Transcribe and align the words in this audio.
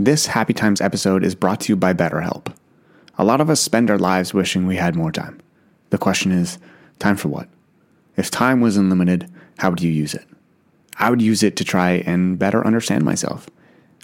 This 0.00 0.26
Happy 0.26 0.52
Times 0.52 0.80
episode 0.80 1.24
is 1.24 1.34
brought 1.34 1.62
to 1.62 1.72
you 1.72 1.76
by 1.76 1.92
BetterHelp. 1.92 2.54
A 3.18 3.24
lot 3.24 3.40
of 3.40 3.50
us 3.50 3.60
spend 3.60 3.90
our 3.90 3.98
lives 3.98 4.32
wishing 4.32 4.64
we 4.64 4.76
had 4.76 4.94
more 4.94 5.10
time. 5.10 5.40
The 5.90 5.98
question 5.98 6.30
is 6.30 6.60
time 7.00 7.16
for 7.16 7.26
what? 7.26 7.48
If 8.16 8.30
time 8.30 8.60
was 8.60 8.76
unlimited, 8.76 9.28
how 9.58 9.70
would 9.70 9.82
you 9.82 9.90
use 9.90 10.14
it? 10.14 10.24
I 11.00 11.10
would 11.10 11.20
use 11.20 11.42
it 11.42 11.56
to 11.56 11.64
try 11.64 12.04
and 12.06 12.38
better 12.38 12.64
understand 12.64 13.04
myself. 13.04 13.50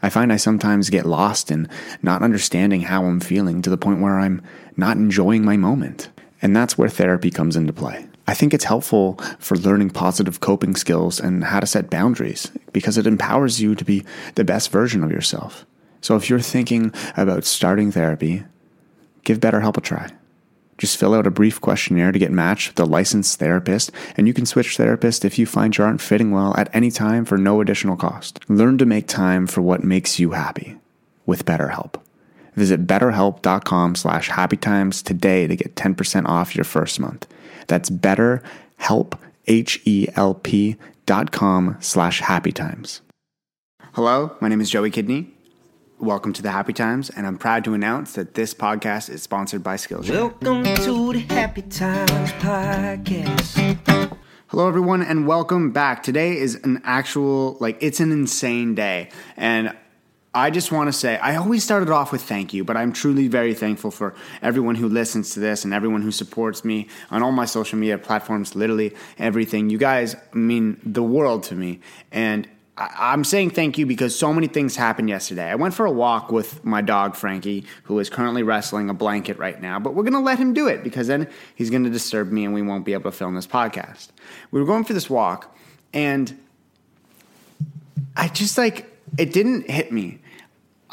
I 0.02 0.10
find 0.10 0.32
I 0.32 0.36
sometimes 0.36 0.90
get 0.90 1.06
lost 1.06 1.52
in 1.52 1.68
not 2.02 2.22
understanding 2.22 2.80
how 2.80 3.04
I'm 3.04 3.20
feeling 3.20 3.62
to 3.62 3.70
the 3.70 3.78
point 3.78 4.00
where 4.00 4.18
I'm 4.18 4.42
not 4.76 4.96
enjoying 4.96 5.44
my 5.44 5.56
moment. 5.56 6.10
And 6.42 6.56
that's 6.56 6.76
where 6.76 6.88
therapy 6.88 7.30
comes 7.30 7.54
into 7.54 7.72
play. 7.72 8.04
I 8.26 8.34
think 8.34 8.52
it's 8.52 8.64
helpful 8.64 9.16
for 9.38 9.56
learning 9.56 9.90
positive 9.90 10.40
coping 10.40 10.74
skills 10.74 11.20
and 11.20 11.44
how 11.44 11.60
to 11.60 11.68
set 11.68 11.88
boundaries 11.88 12.50
because 12.72 12.98
it 12.98 13.06
empowers 13.06 13.60
you 13.60 13.76
to 13.76 13.84
be 13.84 14.04
the 14.34 14.42
best 14.42 14.72
version 14.72 15.04
of 15.04 15.12
yourself. 15.12 15.64
So 16.04 16.16
if 16.16 16.28
you're 16.28 16.38
thinking 16.38 16.92
about 17.16 17.46
starting 17.46 17.90
therapy, 17.90 18.44
give 19.22 19.40
BetterHelp 19.40 19.78
a 19.78 19.80
try. 19.80 20.10
Just 20.76 20.98
fill 20.98 21.14
out 21.14 21.26
a 21.26 21.30
brief 21.30 21.62
questionnaire 21.62 22.12
to 22.12 22.18
get 22.18 22.30
matched 22.30 22.68
with 22.68 22.80
a 22.80 22.84
licensed 22.84 23.38
therapist, 23.38 23.90
and 24.14 24.26
you 24.26 24.34
can 24.34 24.44
switch 24.44 24.76
therapists 24.76 25.24
if 25.24 25.38
you 25.38 25.46
find 25.46 25.74
you 25.74 25.82
aren't 25.82 26.02
fitting 26.02 26.30
well 26.30 26.54
at 26.58 26.68
any 26.74 26.90
time 26.90 27.24
for 27.24 27.38
no 27.38 27.62
additional 27.62 27.96
cost. 27.96 28.38
Learn 28.50 28.76
to 28.76 28.84
make 28.84 29.08
time 29.08 29.46
for 29.46 29.62
what 29.62 29.82
makes 29.82 30.18
you 30.18 30.32
happy 30.32 30.76
with 31.24 31.46
BetterHelp. 31.46 31.94
Visit 32.54 32.86
betterhelp.com 32.86 33.94
slash 33.94 34.28
happytimes 34.28 35.02
today 35.02 35.46
to 35.46 35.56
get 35.56 35.74
10% 35.74 36.26
off 36.26 36.54
your 36.54 36.64
first 36.64 37.00
month. 37.00 37.26
That's 37.66 37.88
betterhelp, 37.88 39.18
H-E-L-P 39.46 40.76
dot 41.06 41.32
com 41.32 41.78
slash 41.80 42.20
happytimes. 42.20 43.00
Hello, 43.94 44.36
my 44.42 44.48
name 44.48 44.60
is 44.60 44.68
Joey 44.68 44.90
Kidney. 44.90 45.33
Welcome 46.04 46.34
to 46.34 46.42
the 46.42 46.50
Happy 46.50 46.74
Times, 46.74 47.08
and 47.08 47.26
I'm 47.26 47.38
proud 47.38 47.64
to 47.64 47.72
announce 47.72 48.12
that 48.12 48.34
this 48.34 48.52
podcast 48.52 49.08
is 49.08 49.22
sponsored 49.22 49.62
by 49.62 49.76
Skillshare. 49.76 50.10
Welcome 50.10 50.62
to 50.62 51.12
the 51.14 51.20
Happy 51.20 51.62
Times 51.62 52.30
Podcast. 52.32 54.18
Hello, 54.48 54.68
everyone, 54.68 55.00
and 55.00 55.26
welcome 55.26 55.72
back. 55.72 56.02
Today 56.02 56.36
is 56.36 56.56
an 56.56 56.82
actual, 56.84 57.56
like, 57.58 57.78
it's 57.80 58.00
an 58.00 58.12
insane 58.12 58.74
day. 58.74 59.08
And 59.38 59.74
I 60.34 60.50
just 60.50 60.70
want 60.70 60.88
to 60.88 60.92
say, 60.92 61.16
I 61.16 61.36
always 61.36 61.64
started 61.64 61.88
off 61.88 62.12
with 62.12 62.20
thank 62.20 62.52
you, 62.52 62.64
but 62.64 62.76
I'm 62.76 62.92
truly 62.92 63.26
very 63.26 63.54
thankful 63.54 63.90
for 63.90 64.14
everyone 64.42 64.74
who 64.74 64.90
listens 64.90 65.32
to 65.32 65.40
this 65.40 65.64
and 65.64 65.72
everyone 65.72 66.02
who 66.02 66.10
supports 66.10 66.66
me 66.66 66.86
on 67.10 67.22
all 67.22 67.32
my 67.32 67.46
social 67.46 67.78
media 67.78 67.96
platforms, 67.96 68.54
literally 68.54 68.94
everything. 69.16 69.70
You 69.70 69.78
guys 69.78 70.16
mean 70.34 70.78
the 70.84 71.02
world 71.02 71.44
to 71.44 71.54
me. 71.54 71.80
And 72.12 72.46
I'm 72.76 73.22
saying 73.22 73.50
thank 73.50 73.78
you 73.78 73.86
because 73.86 74.18
so 74.18 74.32
many 74.32 74.48
things 74.48 74.74
happened 74.74 75.08
yesterday. 75.08 75.48
I 75.48 75.54
went 75.54 75.74
for 75.74 75.86
a 75.86 75.92
walk 75.92 76.32
with 76.32 76.64
my 76.64 76.80
dog, 76.80 77.14
Frankie, 77.14 77.64
who 77.84 78.00
is 78.00 78.10
currently 78.10 78.42
wrestling 78.42 78.90
a 78.90 78.94
blanket 78.94 79.38
right 79.38 79.60
now, 79.60 79.78
but 79.78 79.94
we're 79.94 80.02
going 80.02 80.14
to 80.14 80.18
let 80.18 80.38
him 80.38 80.54
do 80.54 80.66
it 80.66 80.82
because 80.82 81.06
then 81.06 81.28
he's 81.54 81.70
going 81.70 81.84
to 81.84 81.90
disturb 81.90 82.32
me 82.32 82.44
and 82.44 82.52
we 82.52 82.62
won't 82.62 82.84
be 82.84 82.92
able 82.92 83.10
to 83.12 83.16
film 83.16 83.36
this 83.36 83.46
podcast. 83.46 84.08
We 84.50 84.58
were 84.60 84.66
going 84.66 84.82
for 84.82 84.92
this 84.92 85.08
walk 85.08 85.56
and 85.92 86.36
I 88.16 88.26
just 88.26 88.58
like, 88.58 88.90
it 89.18 89.32
didn't 89.32 89.70
hit 89.70 89.92
me. 89.92 90.18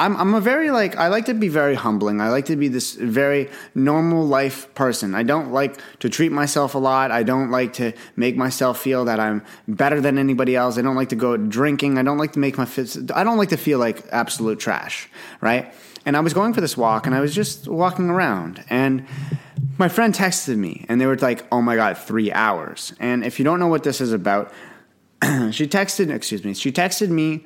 I'm, 0.01 0.17
I'm 0.17 0.33
a 0.33 0.41
very 0.41 0.71
like 0.71 0.95
I 0.95 1.09
like 1.09 1.25
to 1.25 1.35
be 1.35 1.47
very 1.47 1.75
humbling. 1.75 2.21
I 2.21 2.29
like 2.29 2.45
to 2.45 2.55
be 2.55 2.67
this 2.67 2.93
very 2.95 3.51
normal 3.75 4.25
life 4.25 4.73
person. 4.73 5.13
I 5.13 5.21
don't 5.21 5.51
like 5.51 5.77
to 5.99 6.09
treat 6.09 6.31
myself 6.31 6.73
a 6.73 6.79
lot. 6.79 7.11
I 7.11 7.21
don't 7.21 7.51
like 7.51 7.73
to 7.73 7.93
make 8.15 8.35
myself 8.35 8.81
feel 8.81 9.05
that 9.05 9.19
I'm 9.19 9.43
better 9.67 10.01
than 10.01 10.17
anybody 10.17 10.55
else. 10.55 10.79
I 10.79 10.81
don't 10.81 10.95
like 10.95 11.09
to 11.09 11.15
go 11.15 11.37
drinking. 11.37 11.99
I 11.99 12.01
don't 12.01 12.17
like 12.17 12.33
to 12.33 12.39
make 12.39 12.57
my 12.57 12.67
I 13.13 13.23
don't 13.23 13.37
like 13.37 13.49
to 13.49 13.57
feel 13.57 13.77
like 13.77 14.03
absolute 14.11 14.59
trash, 14.59 15.07
right? 15.39 15.71
And 16.03 16.17
I 16.17 16.21
was 16.21 16.33
going 16.33 16.55
for 16.55 16.61
this 16.61 16.75
walk 16.75 17.05
and 17.05 17.13
I 17.13 17.19
was 17.19 17.35
just 17.35 17.67
walking 17.67 18.09
around 18.09 18.63
and 18.71 19.05
my 19.77 19.87
friend 19.87 20.15
texted 20.15 20.57
me 20.57 20.83
and 20.89 20.99
they 20.99 21.05
were 21.05 21.17
like, 21.17 21.45
"Oh 21.51 21.61
my 21.61 21.75
god, 21.75 21.95
3 21.95 22.31
hours." 22.31 22.93
And 22.99 23.23
if 23.23 23.37
you 23.37 23.45
don't 23.45 23.59
know 23.59 23.67
what 23.67 23.83
this 23.83 24.01
is 24.01 24.13
about, 24.13 24.51
she 25.51 25.67
texted, 25.67 26.11
excuse 26.11 26.43
me, 26.43 26.55
she 26.55 26.71
texted 26.71 27.09
me 27.09 27.45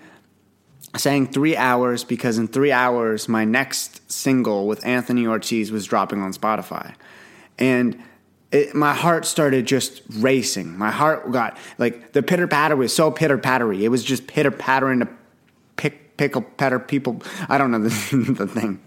saying 0.98 1.28
three 1.28 1.56
hours 1.56 2.04
because 2.04 2.38
in 2.38 2.48
three 2.48 2.72
hours 2.72 3.28
my 3.28 3.46
next 3.46 4.12
single 4.12 4.68
with 4.68 4.86
Anthony 4.86 5.28
Ortiz 5.28 5.72
was 5.72 5.86
dropping 5.86 6.22
on 6.22 6.34
Spotify, 6.34 6.96
and 7.58 8.02
it, 8.52 8.76
my 8.76 8.94
heart 8.94 9.26
started 9.26 9.66
just 9.66 10.02
racing. 10.18 10.78
My 10.78 10.92
heart 10.92 11.32
got 11.32 11.58
like 11.78 12.14
the 12.14 12.24
pitter 12.24 12.48
patter 12.48 12.76
was 12.76 12.96
so 12.96 13.12
pitter 13.12 13.38
pattery. 13.38 13.82
It 13.82 13.90
was 13.90 14.04
just 14.04 14.28
pitter 14.28 14.52
pattering 14.52 15.00
to 15.00 15.08
pick 15.76 16.18
pickle 16.18 16.42
patter 16.42 16.80
people. 16.80 17.22
I 17.50 17.58
don't 17.58 17.72
know 17.72 17.80
the, 17.80 18.34
the 18.38 18.48
thing, 18.48 18.80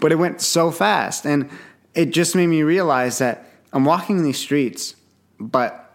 but 0.00 0.12
it 0.12 0.16
went 0.16 0.40
so 0.40 0.70
fast, 0.70 1.24
and 1.24 1.48
it 1.94 2.06
just 2.06 2.34
made 2.34 2.46
me 2.46 2.62
realize 2.62 3.18
that 3.18 3.46
I'm 3.72 3.84
walking 3.84 4.18
in 4.18 4.24
these 4.24 4.38
streets, 4.38 4.96
but 5.38 5.91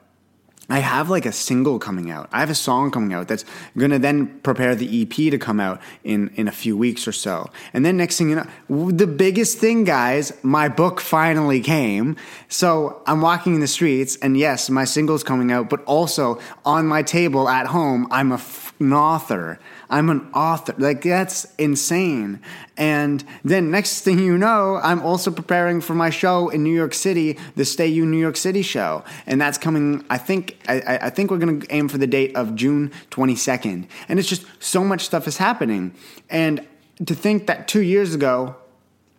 I 0.69 0.79
have 0.79 1.09
like 1.09 1.25
a 1.25 1.31
single 1.31 1.79
coming 1.79 2.11
out. 2.11 2.28
I 2.33 2.41
have 2.41 2.50
a 2.50 2.55
song 2.55 2.91
coming 2.91 3.13
out 3.13 3.29
that's 3.29 3.45
going 3.78 3.91
to 3.91 4.00
then 4.00 4.39
prepare 4.41 4.75
the 4.75 5.01
EP 5.01 5.13
to 5.31 5.38
come 5.38 5.61
out 5.61 5.81
in, 6.03 6.29
in 6.35 6.47
a 6.47 6.51
few 6.51 6.75
weeks 6.75 7.07
or 7.07 7.13
so. 7.13 7.50
And 7.73 7.85
then 7.85 7.95
next 7.95 8.17
thing 8.17 8.29
you 8.29 8.35
know, 8.35 8.91
the 8.91 9.07
biggest 9.07 9.59
thing, 9.59 9.85
guys, 9.85 10.33
my 10.44 10.67
book 10.67 11.00
finally 11.00 11.61
came. 11.61 12.17
So 12.50 13.01
I'm 13.07 13.22
walking 13.22 13.56
in 13.56 13.61
the 13.61 13.67
streets 13.67 14.17
and 14.17 14.38
yes, 14.38 14.69
my 14.69 14.83
single's 14.83 15.23
coming 15.23 15.51
out, 15.53 15.69
but 15.69 15.83
also 15.85 16.39
on 16.66 16.85
my 16.85 17.01
table 17.01 17.47
at 17.47 17.67
home, 17.67 18.07
I'm 18.11 18.31
a 18.31 18.35
f- 18.35 18.73
an 18.79 18.94
author. 18.94 19.59
I'm 19.90 20.09
an 20.09 20.30
author. 20.34 20.74
Like 20.78 21.02
that's 21.02 21.46
insane. 21.58 22.42
And 22.75 23.24
then 23.44 23.72
next 23.72 24.02
thing 24.02 24.20
you 24.20 24.38
know, 24.38 24.80
I'm 24.84 25.02
also 25.02 25.31
preparing 25.31 25.81
for 25.81 25.96
my 25.96 26.09
show 26.09 26.50
in 26.50 26.64
New 26.64 26.75
York 26.75 26.94
City, 26.94 27.38
the 27.56 27.66
Stay 27.66 27.88
You 27.88 28.06
New 28.06 28.18
York 28.18 28.38
City 28.38 28.62
show, 28.62 29.03
and 29.25 29.40
that's 29.40 29.58
coming. 29.58 30.06
I 30.09 30.18
think 30.18 30.58
I, 30.68 31.00
I 31.03 31.09
think 31.09 31.31
we're 31.31 31.38
gonna 31.38 31.62
aim 31.70 31.88
for 31.88 31.98
the 31.98 32.08
date 32.08 32.36
of 32.36 32.56
June 32.56 32.92
22nd. 33.12 33.88
And 34.09 34.20
it's 34.20 34.28
just 34.28 34.46
so 34.59 34.84
much 34.84 35.02
stuff 35.02 35.28
is 35.28 35.38
happening. 35.38 35.94
And 36.30 36.68
to 37.06 37.16
think 37.16 37.48
that 37.48 37.68
two 37.68 37.81
years 37.81 38.14
ago, 38.14 38.56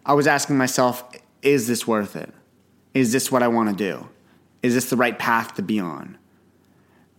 I 0.05 0.15
was 0.15 0.27
asking 0.27 0.56
myself, 0.56 1.05
is 1.43 1.67
this 1.67 1.87
worth 1.87 2.17
it? 2.17 2.33
Is 2.95 3.12
this 3.12 3.31
what 3.31 3.43
I 3.43 3.49
want 3.49 3.71
to 3.71 3.75
do? 3.75 4.09
Is 4.62 4.75
this 4.75 4.91
the 4.91 4.97
right 4.97 5.19
path 5.19 5.55
to 5.55 5.62
be 5.62 5.79
on? 5.79 6.19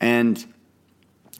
And 0.01 0.45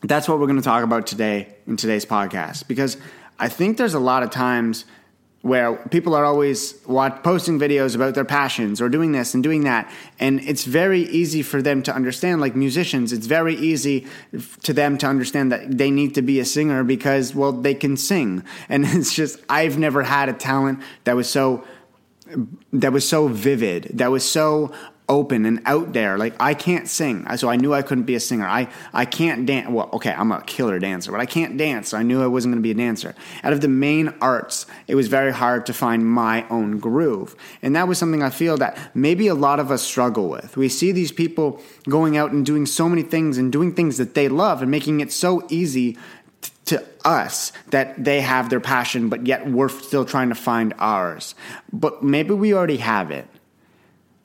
that's 0.04 0.28
what 0.28 0.40
we're 0.40 0.48
going 0.48 0.58
to 0.58 0.64
talk 0.64 0.84
about 0.84 1.08
today 1.08 1.54
in 1.68 1.78
today's 1.78 2.06
podcast 2.06 2.68
because 2.68 2.98
I 3.38 3.50
think 3.50 3.78
there's 3.78 3.94
a 3.94 4.00
lot 4.00 4.24
of 4.24 4.30
times 4.30 4.86
where 5.42 5.78
people 5.90 6.16
are 6.16 6.26
always 6.26 6.76
watch, 6.86 7.24
posting 7.24 7.58
videos 7.58 7.96
about 7.96 8.14
their 8.14 8.26
passions 8.26 8.82
or 8.82 8.90
doing 8.90 9.14
this 9.14 9.34
and 9.34 9.42
doing 9.42 9.64
that 9.64 9.90
and 10.20 10.42
it's 10.42 10.66
very 10.66 11.04
easy 11.04 11.42
for 11.42 11.62
them 11.62 11.82
to 11.84 11.96
understand 11.96 12.42
like 12.42 12.56
musicians 12.56 13.14
it's 13.14 13.26
very 13.26 13.56
easy 13.56 14.06
to 14.64 14.74
them 14.74 14.98
to 14.98 15.08
understand 15.08 15.52
that 15.52 15.78
they 15.78 15.92
need 15.92 16.14
to 16.16 16.22
be 16.22 16.40
a 16.40 16.46
singer 16.46 16.84
because 16.84 17.34
well 17.34 17.52
they 17.52 17.74
can 17.74 17.96
sing. 17.96 18.44
And 18.70 18.86
it's 18.86 19.14
just 19.14 19.40
I've 19.50 19.78
never 19.78 20.04
had 20.04 20.30
a 20.30 20.34
talent 20.34 20.82
that 21.06 21.16
was 21.16 21.30
so 21.30 21.64
that 22.74 22.94
was 22.94 23.08
so 23.08 23.28
vivid 23.28 23.90
that 23.94 24.12
was 24.12 24.30
so 24.30 24.72
open 25.10 25.46
and 25.46 25.62
out 25.66 25.92
there. 25.92 26.18
Like 26.18 26.36
I 26.40 26.54
can't 26.54 26.88
sing, 26.88 27.26
so 27.36 27.50
I 27.50 27.56
knew 27.56 27.74
I 27.74 27.82
couldn't 27.82 28.06
be 28.06 28.16
a 28.16 28.20
singer. 28.20 28.48
I 28.48 28.70
I 28.94 29.06
can't 29.06 29.46
dance. 29.46 29.68
Well, 29.70 29.90
okay, 29.94 30.14
I'm 30.14 30.32
a 30.32 30.42
killer 30.44 30.80
dancer, 30.80 31.12
but 31.12 31.20
I 31.20 31.26
can't 31.26 31.58
dance. 31.58 31.90
So 31.90 31.98
I 31.98 32.04
knew 32.04 32.24
I 32.24 32.28
wasn't 32.28 32.54
going 32.54 32.62
to 32.62 32.64
be 32.64 32.72
a 32.72 32.76
dancer. 32.76 33.16
Out 33.44 33.52
of 33.52 33.62
the 33.62 33.68
main 33.68 34.14
arts, 34.22 34.68
it 34.88 34.96
was 34.96 35.08
very 35.08 35.34
hard 35.34 35.66
to 35.66 35.74
find 35.74 36.06
my 36.06 36.48
own 36.50 36.80
groove, 36.80 37.36
and 37.62 37.76
that 37.76 37.88
was 37.88 37.98
something 37.98 38.24
I 38.24 38.30
feel 38.30 38.56
that 38.58 38.78
maybe 38.94 39.28
a 39.28 39.36
lot 39.36 39.60
of 39.60 39.72
us 39.72 39.82
struggle 39.82 40.30
with. 40.30 40.56
We 40.56 40.70
see 40.70 40.92
these 40.92 41.12
people 41.12 41.62
going 41.90 42.16
out 42.16 42.32
and 42.32 42.46
doing 42.46 42.66
so 42.66 42.88
many 42.88 43.02
things 43.02 43.38
and 43.38 43.52
doing 43.52 43.74
things 43.74 43.98
that 43.98 44.14
they 44.14 44.30
love 44.30 44.62
and 44.62 44.70
making 44.70 45.02
it 45.02 45.12
so 45.12 45.46
easy 45.50 45.98
to 46.66 46.86
us 47.04 47.52
that 47.70 48.04
they 48.04 48.22
have 48.22 48.50
their 48.50 48.60
passion, 48.60 49.10
but 49.10 49.26
yet 49.26 49.50
we're 49.50 49.70
still 49.70 50.06
trying 50.06 50.30
to 50.30 50.36
find 50.36 50.74
ours. 50.78 51.34
But 51.74 52.04
maybe 52.04 52.36
we 52.36 52.54
already 52.54 52.78
have 52.78 53.10
it. 53.10 53.28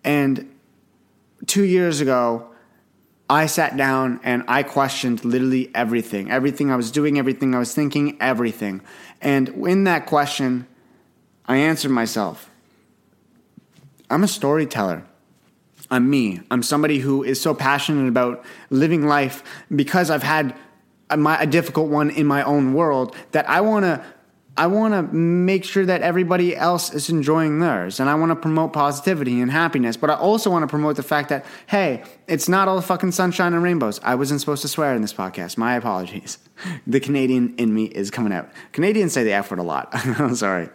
And 0.04 0.53
two 1.46 1.64
years 1.64 2.00
ago, 2.00 2.50
I 3.28 3.46
sat 3.46 3.76
down 3.76 4.20
and 4.22 4.44
I 4.48 4.62
questioned 4.62 5.24
literally 5.24 5.70
everything 5.74 6.30
everything 6.30 6.70
I 6.70 6.76
was 6.76 6.90
doing, 6.90 7.18
everything 7.18 7.54
I 7.54 7.58
was 7.58 7.74
thinking, 7.74 8.16
everything. 8.20 8.82
And 9.20 9.48
in 9.48 9.84
that 9.84 10.06
question, 10.06 10.66
I 11.46 11.56
answered 11.56 11.90
myself 11.90 12.50
I'm 14.10 14.22
a 14.22 14.28
storyteller. 14.28 15.04
I'm 15.90 16.08
me. 16.08 16.40
I'm 16.50 16.62
somebody 16.62 16.98
who 16.98 17.22
is 17.22 17.40
so 17.40 17.54
passionate 17.54 18.08
about 18.08 18.44
living 18.70 19.06
life 19.06 19.42
because 19.74 20.10
I've 20.10 20.22
had 20.22 20.56
a, 21.10 21.16
my, 21.16 21.40
a 21.40 21.46
difficult 21.46 21.90
one 21.90 22.10
in 22.10 22.26
my 22.26 22.42
own 22.42 22.72
world 22.72 23.14
that 23.32 23.48
I 23.48 23.60
want 23.60 23.84
to 23.84 24.04
I 24.56 24.68
want 24.68 24.94
to 24.94 25.02
make 25.14 25.64
sure 25.64 25.84
that 25.84 26.02
everybody 26.02 26.56
else 26.56 26.94
is 26.94 27.10
enjoying 27.10 27.58
theirs. 27.58 27.98
And 27.98 28.08
I 28.08 28.14
want 28.14 28.30
to 28.30 28.36
promote 28.36 28.72
positivity 28.72 29.40
and 29.40 29.50
happiness. 29.50 29.96
But 29.96 30.10
I 30.10 30.14
also 30.14 30.48
want 30.48 30.62
to 30.62 30.68
promote 30.68 30.94
the 30.94 31.02
fact 31.02 31.28
that, 31.30 31.44
hey, 31.66 32.04
it's 32.28 32.48
not 32.48 32.68
all 32.68 32.80
fucking 32.80 33.12
sunshine 33.12 33.52
and 33.52 33.62
rainbows. 33.64 33.98
I 34.04 34.14
wasn't 34.14 34.38
supposed 34.40 34.62
to 34.62 34.68
swear 34.68 34.94
in 34.94 35.02
this 35.02 35.12
podcast. 35.12 35.58
My 35.58 35.74
apologies. 35.74 36.38
The 36.86 37.00
Canadian 37.00 37.56
in 37.56 37.74
me 37.74 37.86
is 37.86 38.12
coming 38.12 38.32
out. 38.32 38.48
Canadians 38.70 39.12
say 39.12 39.24
the 39.24 39.32
F 39.32 39.50
word 39.50 39.58
a 39.58 39.64
lot. 39.64 39.88
I'm 39.92 40.36
sorry. 40.36 40.68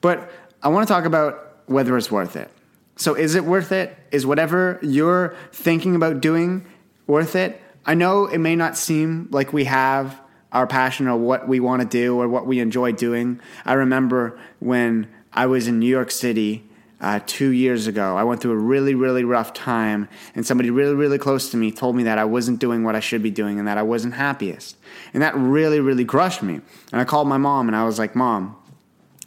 But 0.00 0.30
I 0.62 0.68
want 0.68 0.86
to 0.86 0.94
talk 0.94 1.04
about 1.04 1.62
whether 1.66 1.96
it's 1.98 2.12
worth 2.12 2.36
it. 2.36 2.48
So, 2.94 3.14
is 3.14 3.34
it 3.34 3.44
worth 3.44 3.72
it? 3.72 3.98
Is 4.12 4.24
whatever 4.24 4.78
you're 4.82 5.34
thinking 5.50 5.96
about 5.96 6.20
doing 6.20 6.64
worth 7.08 7.34
it? 7.34 7.60
I 7.84 7.94
know 7.94 8.26
it 8.26 8.38
may 8.38 8.54
not 8.54 8.76
seem 8.76 9.28
like 9.32 9.52
we 9.52 9.64
have 9.64 10.18
our 10.54 10.66
passion 10.66 11.08
or 11.08 11.18
what 11.18 11.46
we 11.46 11.60
want 11.60 11.82
to 11.82 11.88
do 11.88 12.18
or 12.18 12.28
what 12.28 12.46
we 12.46 12.60
enjoy 12.60 12.92
doing. 12.92 13.40
I 13.66 13.74
remember 13.74 14.38
when 14.60 15.08
I 15.32 15.46
was 15.46 15.66
in 15.66 15.80
New 15.80 15.88
York 15.88 16.10
City 16.10 16.64
uh, 17.00 17.20
two 17.26 17.50
years 17.50 17.86
ago. 17.86 18.16
I 18.16 18.22
went 18.22 18.40
through 18.40 18.52
a 18.52 18.56
really, 18.56 18.94
really 18.94 19.24
rough 19.24 19.52
time, 19.52 20.08
and 20.34 20.46
somebody 20.46 20.70
really, 20.70 20.94
really 20.94 21.18
close 21.18 21.50
to 21.50 21.56
me 21.56 21.70
told 21.70 21.96
me 21.96 22.04
that 22.04 22.18
I 22.18 22.24
wasn't 22.24 22.60
doing 22.60 22.84
what 22.84 22.94
I 22.94 23.00
should 23.00 23.22
be 23.22 23.30
doing 23.30 23.58
and 23.58 23.68
that 23.68 23.76
I 23.76 23.82
wasn't 23.82 24.14
happiest. 24.14 24.78
And 25.12 25.22
that 25.22 25.36
really, 25.36 25.80
really 25.80 26.04
crushed 26.04 26.42
me. 26.42 26.54
And 26.92 27.00
I 27.00 27.04
called 27.04 27.28
my 27.28 27.36
mom 27.36 27.68
and 27.68 27.76
I 27.76 27.84
was 27.84 27.98
like, 27.98 28.14
Mom, 28.14 28.56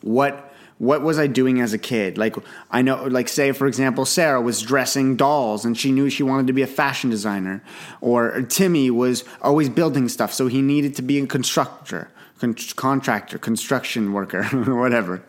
what 0.02 0.47
what 0.80 1.02
was 1.02 1.18
I 1.18 1.28
doing 1.28 1.60
as 1.60 1.74
a 1.74 1.78
kid? 1.78 2.18
Like 2.18 2.36
I 2.70 2.82
know 2.82 3.04
like 3.06 3.28
say 3.28 3.52
for 3.52 3.68
example 3.68 4.06
Sarah 4.06 4.42
was 4.42 4.62
dressing 4.62 5.16
dolls 5.16 5.66
and 5.66 5.78
she 5.78 5.92
knew 5.92 6.10
she 6.10 6.24
wanted 6.24 6.48
to 6.48 6.54
be 6.54 6.62
a 6.62 6.68
fashion 6.68 7.10
designer 7.10 7.64
or 8.02 8.42
Timmy 8.44 8.92
was 8.92 9.24
always 9.42 9.70
building 9.70 10.08
stuff 10.08 10.34
so 10.34 10.48
he 10.48 10.62
needed 10.62 10.96
to 10.96 11.02
be 11.02 11.20
a 11.20 11.26
constructor, 11.26 12.12
con- 12.40 12.56
contractor, 12.76 13.38
construction 13.38 14.14
worker 14.14 14.44
whatever. 14.76 15.24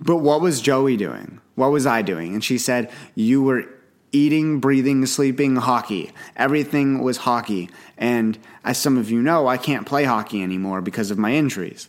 But 0.00 0.16
what 0.16 0.40
was 0.40 0.60
Joey 0.60 0.96
doing? 0.96 1.40
What 1.54 1.70
was 1.70 1.86
I 1.86 2.02
doing? 2.02 2.32
And 2.32 2.42
she 2.42 2.58
said 2.58 2.90
you 3.14 3.42
were 3.42 3.66
eating, 4.10 4.60
breathing, 4.60 5.04
sleeping, 5.06 5.56
hockey. 5.56 6.12
Everything 6.36 7.02
was 7.02 7.18
hockey. 7.18 7.70
And 7.96 8.38
as 8.64 8.78
some 8.78 8.96
of 8.96 9.10
you 9.10 9.20
know, 9.22 9.46
I 9.46 9.56
can't 9.56 9.86
play 9.86 10.04
hockey 10.04 10.42
anymore 10.42 10.80
because 10.80 11.10
of 11.10 11.18
my 11.18 11.32
injuries. 11.32 11.88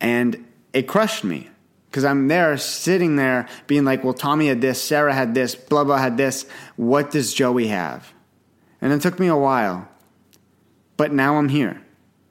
And 0.00 0.46
it 0.72 0.88
crushed 0.88 1.24
me 1.24 1.50
because 1.92 2.06
I'm 2.06 2.26
there 2.26 2.56
sitting 2.56 3.16
there 3.16 3.46
being 3.66 3.84
like, 3.84 4.02
well, 4.02 4.14
Tommy 4.14 4.46
had 4.48 4.62
this, 4.62 4.80
Sarah 4.80 5.12
had 5.12 5.34
this, 5.34 5.54
blah, 5.54 5.84
blah 5.84 5.98
had 5.98 6.16
this. 6.16 6.46
What 6.76 7.10
does 7.10 7.34
Joey 7.34 7.66
have? 7.66 8.14
And 8.80 8.94
it 8.94 9.02
took 9.02 9.20
me 9.20 9.26
a 9.26 9.36
while. 9.36 9.86
But 10.96 11.12
now 11.12 11.36
I'm 11.36 11.50
here. 11.50 11.82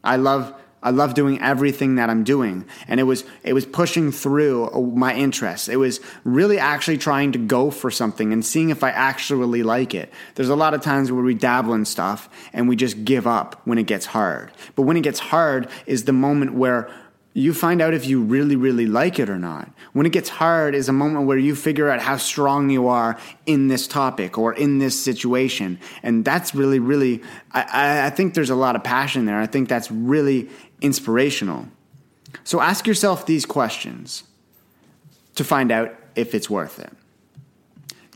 I 0.03 0.15
love 0.15 0.55
I 0.83 0.89
love 0.89 1.13
doing 1.13 1.39
everything 1.39 1.97
that 1.97 2.09
I'm 2.09 2.23
doing. 2.23 2.65
And 2.87 2.99
it 2.99 3.03
was 3.03 3.23
it 3.43 3.53
was 3.53 3.67
pushing 3.67 4.11
through 4.11 4.71
uh, 4.71 4.79
my 4.79 5.13
interests. 5.13 5.69
It 5.69 5.75
was 5.75 5.99
really 6.23 6.57
actually 6.57 6.97
trying 6.97 7.33
to 7.33 7.37
go 7.37 7.69
for 7.69 7.91
something 7.91 8.33
and 8.33 8.43
seeing 8.43 8.71
if 8.71 8.83
I 8.83 8.89
actually 8.89 9.61
like 9.61 9.93
it. 9.93 10.11
There's 10.33 10.49
a 10.49 10.55
lot 10.55 10.73
of 10.73 10.81
times 10.81 11.11
where 11.11 11.23
we 11.23 11.35
dabble 11.35 11.75
in 11.75 11.85
stuff 11.85 12.29
and 12.51 12.67
we 12.67 12.75
just 12.75 13.05
give 13.05 13.27
up 13.27 13.61
when 13.65 13.77
it 13.77 13.85
gets 13.85 14.07
hard. 14.07 14.51
But 14.75 14.83
when 14.83 14.97
it 14.97 15.01
gets 15.01 15.19
hard 15.19 15.69
is 15.85 16.05
the 16.05 16.13
moment 16.13 16.55
where 16.55 16.89
you 17.33 17.53
find 17.53 17.81
out 17.81 17.93
if 17.93 18.05
you 18.05 18.21
really, 18.21 18.55
really 18.55 18.85
like 18.85 19.17
it 19.17 19.29
or 19.29 19.39
not. 19.39 19.71
When 19.93 20.05
it 20.05 20.11
gets 20.11 20.27
hard 20.27 20.75
is 20.75 20.89
a 20.89 20.93
moment 20.93 21.27
where 21.27 21.37
you 21.37 21.55
figure 21.55 21.89
out 21.89 22.01
how 22.01 22.17
strong 22.17 22.69
you 22.69 22.87
are 22.87 23.17
in 23.45 23.69
this 23.69 23.87
topic 23.87 24.37
or 24.37 24.53
in 24.53 24.79
this 24.79 25.01
situation. 25.01 25.79
And 26.03 26.25
that's 26.25 26.53
really, 26.53 26.79
really, 26.79 27.21
I, 27.53 28.07
I 28.07 28.09
think 28.09 28.33
there's 28.33 28.49
a 28.49 28.55
lot 28.55 28.75
of 28.75 28.83
passion 28.83 29.25
there. 29.25 29.39
I 29.39 29.47
think 29.47 29.69
that's 29.69 29.89
really 29.89 30.49
inspirational. 30.81 31.67
So 32.43 32.59
ask 32.59 32.85
yourself 32.85 33.25
these 33.25 33.45
questions 33.45 34.23
to 35.35 35.43
find 35.45 35.71
out 35.71 35.95
if 36.15 36.35
it's 36.35 36.49
worth 36.49 36.79
it. 36.79 36.91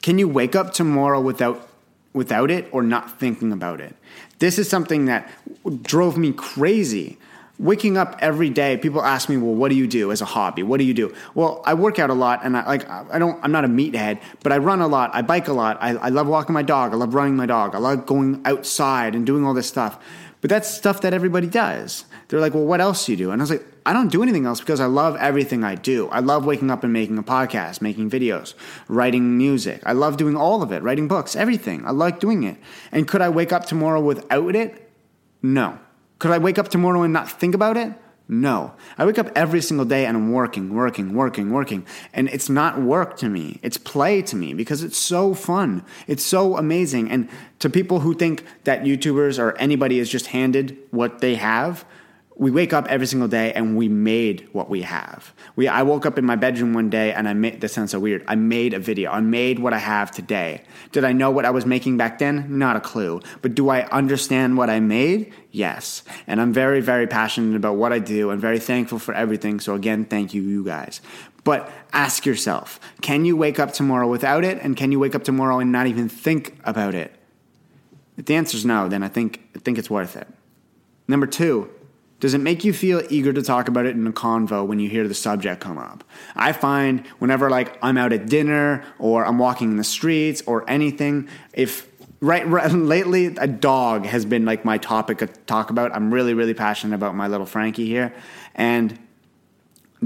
Can 0.02 0.20
you 0.20 0.28
wake 0.28 0.56
up 0.56 0.74
tomorrow 0.74 1.22
without 1.22 1.70
without 2.14 2.50
it 2.50 2.68
or 2.72 2.82
not 2.82 3.20
thinking 3.20 3.52
about 3.52 3.82
it? 3.82 3.96
This 4.40 4.60
is 4.60 4.70
something 4.70 5.06
that 5.06 5.30
drove 5.82 6.18
me 6.18 6.32
crazy 6.32 7.18
waking 7.58 7.98
up 7.98 8.18
every 8.20 8.50
day 8.50 8.76
people 8.78 9.02
ask 9.02 9.30
me 9.30 9.38
well 9.38 9.54
what 9.54 9.70
do 9.70 9.76
you 9.76 9.88
do 9.88 10.12
as 10.12 10.22
a 10.22 10.26
hobby? 10.26 10.64
What 10.64 10.78
do 10.78 10.84
you 10.84 10.94
do? 10.94 11.14
Well 11.36 11.62
i 11.66 11.74
work 11.74 12.00
out 12.00 12.10
a 12.10 12.14
lot 12.14 12.42
and 12.44 12.58
i 12.58 12.66
like 12.66 12.90
i 12.90 13.18
don't 13.18 13.40
i'm 13.44 13.52
not 13.52 13.64
a 13.64 13.68
meathead 13.68 14.22
but 14.44 14.52
i 14.52 14.58
run 14.58 14.82
a 14.82 14.88
lot 14.88 15.12
i 15.14 15.22
bike 15.22 15.48
a 15.48 15.54
lot 15.54 15.78
I, 15.82 15.92
I 15.96 16.10
love 16.10 16.28
walking 16.28 16.54
my 16.54 16.64
dog 16.64 16.92
i 16.92 16.96
love 16.96 17.14
running 17.14 17.36
my 17.36 17.46
dog 17.46 17.76
i 17.76 17.78
love 17.78 18.06
going 18.06 18.42
outside 18.46 19.16
and 19.16 19.26
doing 19.26 19.46
all 19.46 19.54
this 19.54 19.68
stuff. 19.68 20.00
But 20.42 20.50
that's 20.50 20.70
stuff 20.70 21.02
that 21.02 21.12
everybody 21.12 21.48
does. 21.48 22.06
They're 22.28 22.40
like 22.40 22.54
well 22.54 22.66
what 22.66 22.82
else 22.82 23.06
do 23.06 23.14
you 23.14 23.18
do? 23.18 23.32
And 23.32 23.42
i 23.42 23.44
was 23.44 23.52
like 23.52 23.66
i 23.86 23.94
don't 23.94 24.12
do 24.12 24.22
anything 24.22 24.46
else 24.46 24.60
because 24.60 24.82
i 24.82 24.86
love 24.86 25.16
everything 25.16 25.64
i 25.64 25.76
do. 25.76 26.10
I 26.10 26.20
love 26.20 26.46
waking 26.46 26.70
up 26.70 26.84
and 26.84 26.92
making 26.92 27.18
a 27.18 27.24
podcast 27.24 27.82
making 27.82 28.10
videos 28.10 28.54
writing 28.90 29.38
music. 29.38 29.82
I 29.86 29.94
love 29.94 30.18
doing 30.18 30.36
all 30.36 30.62
of 30.62 30.74
it 30.74 30.84
writing 30.84 31.08
books 31.08 31.38
everything. 31.38 31.86
I 31.86 31.92
like 31.92 32.20
doing 32.20 32.44
it. 32.44 32.58
And 32.92 33.08
could 33.08 33.22
i 33.22 33.30
wake 33.30 33.54
up 33.54 33.66
tomorrow 33.66 34.02
without 34.02 34.56
it? 34.58 34.92
No 35.42 35.80
could 36.20 36.32
I 36.32 36.38
wake 36.38 36.58
up 36.58 36.70
tomorrow 36.70 37.04
and 37.04 37.14
not 37.14 37.30
think 37.30 37.56
about 37.56 37.78
it? 37.78 37.94
No. 38.28 38.74
I 38.98 39.06
wake 39.06 39.20
up 39.20 39.30
every 39.36 39.62
single 39.62 39.86
day 39.86 40.06
and 40.06 40.18
I'm 40.18 40.32
working, 40.32 40.74
working, 40.74 41.14
working, 41.14 41.52
working. 41.52 41.86
And 42.12 42.28
it's 42.30 42.50
not 42.50 42.82
work 42.82 43.18
to 43.18 43.30
me. 43.30 43.60
It's 43.62 43.78
play 43.78 44.24
to 44.24 44.36
me 44.36 44.54
because 44.54 44.82
it's 44.82 44.98
so 44.98 45.36
fun. 45.36 45.84
It's 46.08 46.24
so 46.24 46.58
amazing. 46.58 47.12
And 47.12 47.30
to 47.60 47.70
people 47.70 48.00
who 48.00 48.16
think 48.16 48.44
that 48.64 48.82
YouTubers 48.82 49.38
or 49.38 49.56
anybody 49.58 50.00
is 50.00 50.10
just 50.10 50.28
handed 50.28 50.78
what 50.90 51.20
they 51.20 51.36
have, 51.36 51.86
we 52.38 52.52
wake 52.52 52.74
up 52.74 52.86
every 52.88 53.08
single 53.08 53.30
day 53.30 53.54
and 53.54 53.78
we 53.78 53.88
made 53.88 54.50
what 54.52 54.70
we 54.70 54.82
have. 54.82 55.34
We, 55.56 55.70
I 55.70 55.84
woke 55.84 56.06
up 56.06 56.18
in 56.18 56.26
my 56.26 56.36
bedroom 56.36 56.74
one 56.74 56.90
day 56.90 57.14
and 57.14 57.30
I 57.30 57.34
made, 57.34 57.62
this 57.62 57.72
sounds 57.72 57.92
so 57.92 58.00
weird. 58.00 58.26
I 58.28 58.36
made 58.36 58.74
a 58.74 58.80
video. 58.80 59.12
I 59.12 59.22
made 59.22 59.60
what 59.60 59.74
I 59.74 59.78
have 59.78 60.12
today. 60.12 60.64
Did 60.92 61.06
I 61.06 61.14
know 61.14 61.32
what 61.32 61.46
I 61.46 61.52
was 61.52 61.66
making 61.66 61.96
back 61.96 62.20
then? 62.20 62.60
Not 62.60 62.76
a 62.76 62.82
clue. 62.82 63.22
But 63.42 63.56
do 63.56 63.70
I 63.70 63.84
understand 63.84 64.58
what 64.58 64.70
I 64.70 64.82
made? 64.82 65.34
Yes. 65.52 66.04
And 66.28 66.42
I'm 66.42 66.52
very, 66.52 66.82
very 66.82 67.08
passionate 67.08 67.56
about 67.56 67.78
what 67.78 67.94
I 67.94 68.00
do 68.00 68.32
and 68.32 68.42
very 68.42 68.60
thankful 68.60 69.00
for 69.00 69.14
everything. 69.14 69.62
So 69.62 69.74
again, 69.74 70.04
thank 70.04 70.34
you, 70.34 70.42
you 70.42 70.66
guys. 70.66 71.00
But 71.46 71.72
ask 71.94 72.26
yourself, 72.26 72.82
can 73.02 73.24
you 73.24 73.38
wake 73.38 73.60
up 73.60 73.72
tomorrow 73.72 74.10
without 74.10 74.44
it? 74.44 74.58
And 74.62 74.76
can 74.76 74.92
you 74.92 75.00
wake 75.00 75.16
up 75.16 75.24
tomorrow 75.24 75.60
and 75.60 75.72
not 75.72 75.88
even 75.88 76.10
think 76.10 76.58
about 76.66 76.96
it? 76.96 77.14
If 78.18 78.26
the 78.26 78.36
answer 78.36 78.58
is 78.58 78.66
no, 78.66 78.90
then 78.90 79.04
I 79.04 79.08
think, 79.08 79.48
I 79.56 79.60
think 79.60 79.78
it's 79.78 79.90
worth 79.90 80.18
it. 80.18 80.28
Number 81.08 81.28
two, 81.28 81.70
does 82.20 82.34
it 82.34 82.40
make 82.40 82.64
you 82.64 82.74
feel 82.74 83.04
eager 83.10 83.34
to 83.34 83.42
talk 83.42 83.68
about 83.68 83.86
it 83.86 83.96
in 83.96 84.08
a 84.08 84.12
convo 84.12 84.66
when 84.66 84.80
you 84.80 84.90
hear 84.90 85.08
the 85.08 85.14
subject 85.14 85.62
come 85.62 85.78
up? 85.78 86.04
I 86.36 86.54
find 86.54 87.06
whenever 87.20 87.50
like 87.50 87.78
I'm 87.82 87.98
out 87.98 88.14
at 88.14 88.28
dinner 88.28 88.84
or 89.00 89.26
I'm 89.26 89.38
walking 89.38 89.72
in 89.72 89.78
the 89.78 89.84
streets 89.84 90.42
or 90.46 90.68
anything, 90.70 91.28
if 91.54 91.88
right, 92.22 92.48
right 92.48 92.72
lately 92.72 93.28
a 93.38 93.48
dog 93.48 94.06
has 94.06 94.26
been 94.26 94.46
like 94.46 94.64
my 94.64 94.78
topic 94.78 95.18
to 95.20 95.28
talk 95.28 95.70
about. 95.70 95.94
I'm 95.94 96.14
really 96.14 96.34
really 96.34 96.54
passionate 96.54 96.96
about 96.96 97.16
my 97.16 97.28
little 97.28 97.46
Frankie 97.46 97.86
here, 97.86 98.14
and 98.56 98.98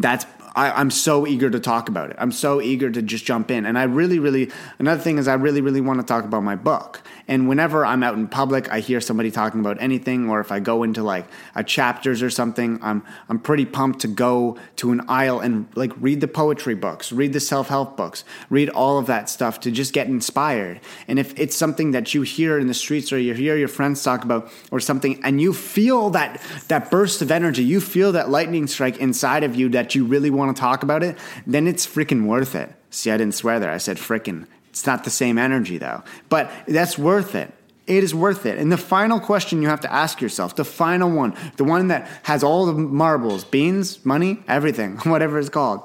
that's 0.02 0.26
I, 0.56 0.82
am 0.82 0.92
so 0.92 1.28
eager 1.28 1.50
to 1.50 1.60
talk 1.60 1.90
about 1.90 2.10
it. 2.10 2.16
I'm 2.20 2.32
so 2.32 2.62
eager 2.62 2.90
to 2.90 3.02
just 3.02 3.26
jump 3.26 3.52
in. 3.52 3.66
And 3.66 3.78
I 3.78 3.84
really, 3.84 4.20
really, 4.20 4.52
another 4.78 5.02
thing 5.02 5.18
is 5.18 5.28
I 5.28 5.36
really, 5.36 5.62
really 5.62 5.82
want 5.82 6.00
to 6.00 6.06
talk 6.06 6.26
about 6.26 6.44
my 6.44 6.56
book. 6.56 7.02
And 7.30 7.48
whenever 7.48 7.86
I'm 7.86 8.02
out 8.02 8.16
in 8.16 8.28
public, 8.28 8.72
I 8.72 8.80
hear 8.80 9.00
somebody 9.00 9.30
talking 9.30 9.60
about 9.60 9.80
anything, 9.80 10.30
or 10.30 10.40
if 10.40 10.52
I 10.52 10.60
go 10.60 10.82
into 10.82 11.04
like 11.04 11.28
a 11.54 11.64
chapters 11.64 12.24
or 12.24 12.32
something, 12.32 12.80
I'm 12.82 13.04
I'm 13.30 13.40
pretty 13.40 13.66
pumped 13.66 14.00
to 14.00 14.08
go 14.08 14.58
to 14.78 14.92
an 14.92 15.02
aisle 15.08 15.40
and 15.40 15.68
like 15.76 15.92
read 15.98 16.22
the 16.22 16.28
poetry 16.28 16.74
books, 16.74 17.12
read 17.12 17.34
the 17.34 17.40
self 17.40 17.68
help 17.68 17.96
books, 17.96 18.24
read 18.50 18.70
all 18.70 18.98
of 18.98 19.06
that 19.06 19.30
stuff 19.30 19.60
to 19.62 19.72
just 19.72 19.94
get 19.94 20.08
inspired. 20.08 20.82
And 21.08 21.20
if 21.20 21.40
it's 21.40 21.56
something 21.56 21.92
that 21.92 22.16
you 22.16 22.24
hear 22.24 22.58
in 22.58 22.66
the 22.66 22.74
streets 22.74 23.14
or 23.14 23.20
you 23.20 23.36
hear 23.36 23.56
your 23.56 23.68
friends 23.68 24.04
talk 24.04 24.24
about 24.24 24.52
or 24.72 24.80
something, 24.80 25.24
and 25.24 25.40
you 25.40 25.54
feel 25.54 26.10
that 26.10 26.42
that 26.68 26.90
burst 26.90 27.22
of 27.22 27.30
energy, 27.30 27.64
you 27.64 27.80
feel 27.80 28.12
that 28.14 28.32
lightning 28.32 28.66
strike 28.66 28.98
inside 28.98 29.44
of 29.44 29.56
you 29.56 29.70
you 29.96 30.06
really 30.06 30.30
want 30.30 30.56
to 30.56 30.60
talk 30.60 30.84
about 30.84 31.04
it, 31.04 31.18
then 31.46 31.68
it's 31.68 31.86
freaking 31.86 32.26
worth 32.26 32.56
it. 32.56 32.72
See, 32.90 33.12
I 33.12 33.18
didn't 33.18 33.36
swear 33.36 33.60
there. 33.60 33.72
I 33.72 33.78
said 33.78 33.98
freaking. 33.98 34.48
It's 34.70 34.86
not 34.86 35.04
the 35.04 35.10
same 35.10 35.38
energy 35.38 35.78
though, 35.78 36.04
but 36.30 36.52
that's 36.68 36.98
worth 36.98 37.36
it. 37.36 37.54
It 37.88 38.04
is 38.04 38.14
worth 38.14 38.46
it. 38.46 38.60
And 38.60 38.72
the 38.72 38.78
final 38.78 39.20
question 39.20 39.64
you 39.64 39.68
have 39.68 39.82
to 39.82 39.92
ask 39.92 40.22
yourself, 40.22 40.56
the 40.56 40.64
final 40.64 41.10
one, 41.10 41.36
the 41.58 41.64
one 41.64 41.88
that 41.88 42.08
has 42.24 42.44
all 42.44 42.68
the 42.68 42.74
marbles, 42.74 43.44
beans, 43.44 44.06
money, 44.06 44.44
everything, 44.48 44.98
whatever 45.06 45.40
it's 45.40 45.50
called, 45.50 45.82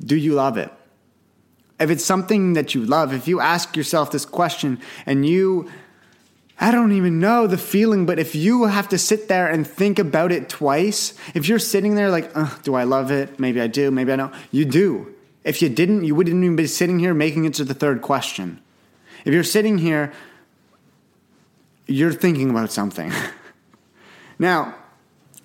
do 0.00 0.16
you 0.16 0.34
love 0.34 0.56
it? 0.56 0.72
If 1.80 1.90
it's 1.90 2.04
something 2.04 2.52
that 2.52 2.74
you 2.74 2.84
love, 2.84 3.12
if 3.12 3.26
you 3.26 3.40
ask 3.40 3.76
yourself 3.76 4.12
this 4.12 4.24
question 4.24 4.80
and 5.06 5.26
you 5.26 5.68
I 6.60 6.70
don't 6.70 6.92
even 6.92 7.18
know 7.18 7.46
the 7.46 7.58
feeling, 7.58 8.06
but 8.06 8.18
if 8.18 8.34
you 8.34 8.64
have 8.64 8.88
to 8.90 8.98
sit 8.98 9.28
there 9.28 9.48
and 9.48 9.66
think 9.66 9.98
about 9.98 10.30
it 10.30 10.48
twice, 10.48 11.14
if 11.34 11.48
you're 11.48 11.58
sitting 11.58 11.96
there 11.96 12.10
like, 12.10 12.32
do 12.62 12.74
I 12.74 12.84
love 12.84 13.10
it? 13.10 13.40
Maybe 13.40 13.60
I 13.60 13.66
do, 13.66 13.90
maybe 13.90 14.12
I 14.12 14.16
don't. 14.16 14.34
You 14.52 14.64
do. 14.64 15.14
If 15.42 15.60
you 15.60 15.68
didn't, 15.68 16.04
you 16.04 16.14
wouldn't 16.14 16.42
even 16.42 16.56
be 16.56 16.66
sitting 16.66 16.98
here 16.98 17.12
making 17.12 17.44
it 17.44 17.54
to 17.54 17.64
the 17.64 17.74
third 17.74 18.02
question. 18.02 18.60
If 19.24 19.34
you're 19.34 19.42
sitting 19.42 19.78
here, 19.78 20.12
you're 21.86 22.12
thinking 22.12 22.50
about 22.50 22.70
something. 22.70 23.12
now, 24.38 24.74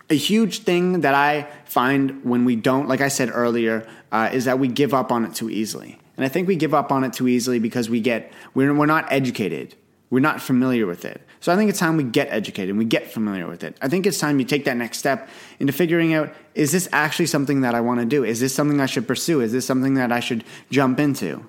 a 0.10 0.16
huge 0.16 0.60
thing 0.60 1.01
that 1.01 1.13
I 1.13 1.48
find 1.66 2.24
when 2.24 2.46
we 2.46 2.56
don't, 2.56 2.88
like 2.88 3.01
I 3.01 3.10
said 3.10 3.30
earlier, 3.34 3.88
uh, 4.12 4.30
is 4.32 4.46
that 4.46 4.60
we 4.60 4.68
give 4.68 4.94
up 4.94 5.12
on 5.12 5.25
it 5.25 5.34
too 5.34 5.50
easily. 5.50 6.00
And 6.18 6.25
I 6.25 6.30
think 6.30 6.48
we 6.48 6.56
give 6.56 6.74
up 6.74 6.92
on 6.92 7.04
it 7.04 7.13
too 7.13 7.28
easily 7.28 7.60
because 7.60 7.89
we 7.89 8.00
get, 8.00 8.32
we're, 8.54 8.74
we're 8.74 8.86
not 8.86 9.12
educated. 9.12 9.75
We're 10.10 10.20
not 10.20 10.42
familiar 10.42 10.88
with 10.88 11.06
it. 11.06 11.22
So 11.39 11.54
I 11.54 11.56
think 11.56 11.70
it's 11.70 11.80
time 11.80 11.96
we 11.96 12.04
get 12.04 12.30
educated 12.32 12.70
and 12.70 12.80
we 12.80 12.86
get 12.86 13.12
familiar 13.12 13.48
with 13.48 13.63
it. 13.63 13.78
I 13.82 13.88
think 13.88 14.08
it's 14.08 14.18
time 14.18 14.39
you 14.39 14.46
take 14.46 14.66
that 14.66 14.75
next 14.75 14.98
step 14.98 15.30
into 15.60 15.72
figuring 15.72 16.13
out 16.13 16.34
is 16.56 16.72
this 16.72 16.89
actually 16.92 17.28
something 17.28 17.62
that 17.62 17.75
I 17.75 17.82
want 17.82 18.00
to 18.00 18.06
do? 18.06 18.24
Is 18.24 18.39
this 18.39 18.54
something 18.54 18.82
I 18.82 18.88
should 18.88 19.08
pursue? 19.08 19.42
Is 19.42 19.51
this 19.51 19.66
something 19.66 19.94
that 19.94 20.12
I 20.12 20.20
should 20.20 20.44
jump 20.72 21.00
into? 21.00 21.46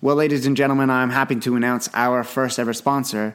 Well, 0.00 0.16
ladies 0.16 0.44
and 0.44 0.54
gentlemen, 0.54 0.90
I'm 0.90 1.10
happy 1.10 1.36
to 1.36 1.56
announce 1.56 1.88
our 1.94 2.22
first 2.24 2.58
ever 2.58 2.74
sponsor 2.74 3.34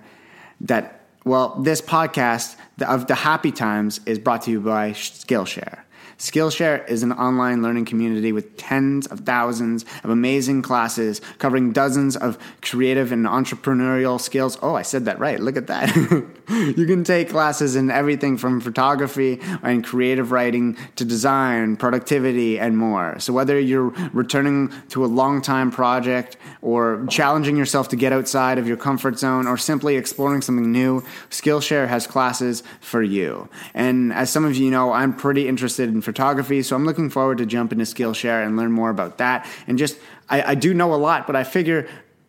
that, 0.62 1.02
well, 1.26 1.56
this 1.62 1.82
podcast 1.82 2.56
of 2.80 3.08
the 3.08 3.16
Happy 3.16 3.52
Times 3.52 4.02
is 4.06 4.20
brought 4.20 4.44
to 4.44 4.52
you 4.52 4.62
by 4.62 4.92
Skillshare. 4.92 5.80
Skillshare 6.20 6.88
is 6.90 7.02
an 7.02 7.14
online 7.14 7.62
learning 7.62 7.86
community 7.86 8.34
with 8.34 8.58
tens 8.58 9.08
of 9.08 9.22
thousands 9.22 9.86
of 10.04 10.10
amazing 10.10 10.62
classes 10.62 11.22
covering 11.38 11.72
dozens 11.72 12.18
of 12.18 12.38
creative 12.62 13.14
and 13.14 13.26
entrepreneurial 13.26 14.20
skills. 14.20 14.58
Oh, 14.62 14.76
I 14.76 14.82
said 14.82 15.06
that 15.06 15.18
right. 15.18 15.40
Look 15.40 15.56
at 15.56 15.68
that. 15.68 15.96
you 16.50 16.86
can 16.86 17.06
take 17.06 17.30
classes 17.30 17.78
in 17.78 17.90
everything 17.90 18.38
from 18.38 18.60
photography 18.60 19.40
and 19.64 19.82
creative 19.82 20.34
writing 20.34 20.76
to 20.98 21.06
design, 21.06 21.78
productivity, 21.78 22.60
and 22.60 22.78
more. 22.78 23.18
So, 23.20 23.32
whether 23.32 23.58
you're 23.58 23.90
returning 24.12 24.74
to 24.90 25.06
a 25.06 25.08
long 25.08 25.42
time 25.42 25.72
project 25.72 26.36
or 26.62 27.06
challenging 27.10 27.56
yourself 27.56 27.88
to 27.90 27.96
get 27.96 28.12
outside 28.12 28.58
of 28.58 28.68
your 28.68 28.78
comfort 28.78 29.18
zone 29.18 29.48
or 29.48 29.58
simply 29.58 29.96
exploring 29.96 30.42
something 30.42 30.70
new, 30.70 31.02
Skillshare 31.30 31.88
has 31.88 32.06
classes 32.08 32.62
for 32.82 33.02
you. 33.02 33.48
And 33.74 34.12
as 34.12 34.30
some 34.30 34.44
of 34.44 34.58
you 34.58 34.70
know, 34.70 34.92
I'm 34.92 35.16
pretty 35.16 35.48
interested 35.48 35.88
in 35.88 36.02
photography, 36.10 36.63
so 36.63 36.75
I'm 36.75 36.86
looking 36.86 37.12
forward 37.12 37.38
to 37.38 37.46
jump 37.46 37.72
into 37.72 37.86
Skillshare 37.86 38.44
and 38.44 38.58
learn 38.58 38.72
more 38.72 38.89
about 38.89 39.20
that. 39.20 39.48
And 39.68 39.78
just, 39.78 39.96
I, 40.28 40.42
I 40.51 40.56
do 40.56 40.74
know 40.74 40.94
a 40.94 40.98
lot, 40.98 41.28
but 41.28 41.36
I 41.36 41.44
figure 41.44 41.88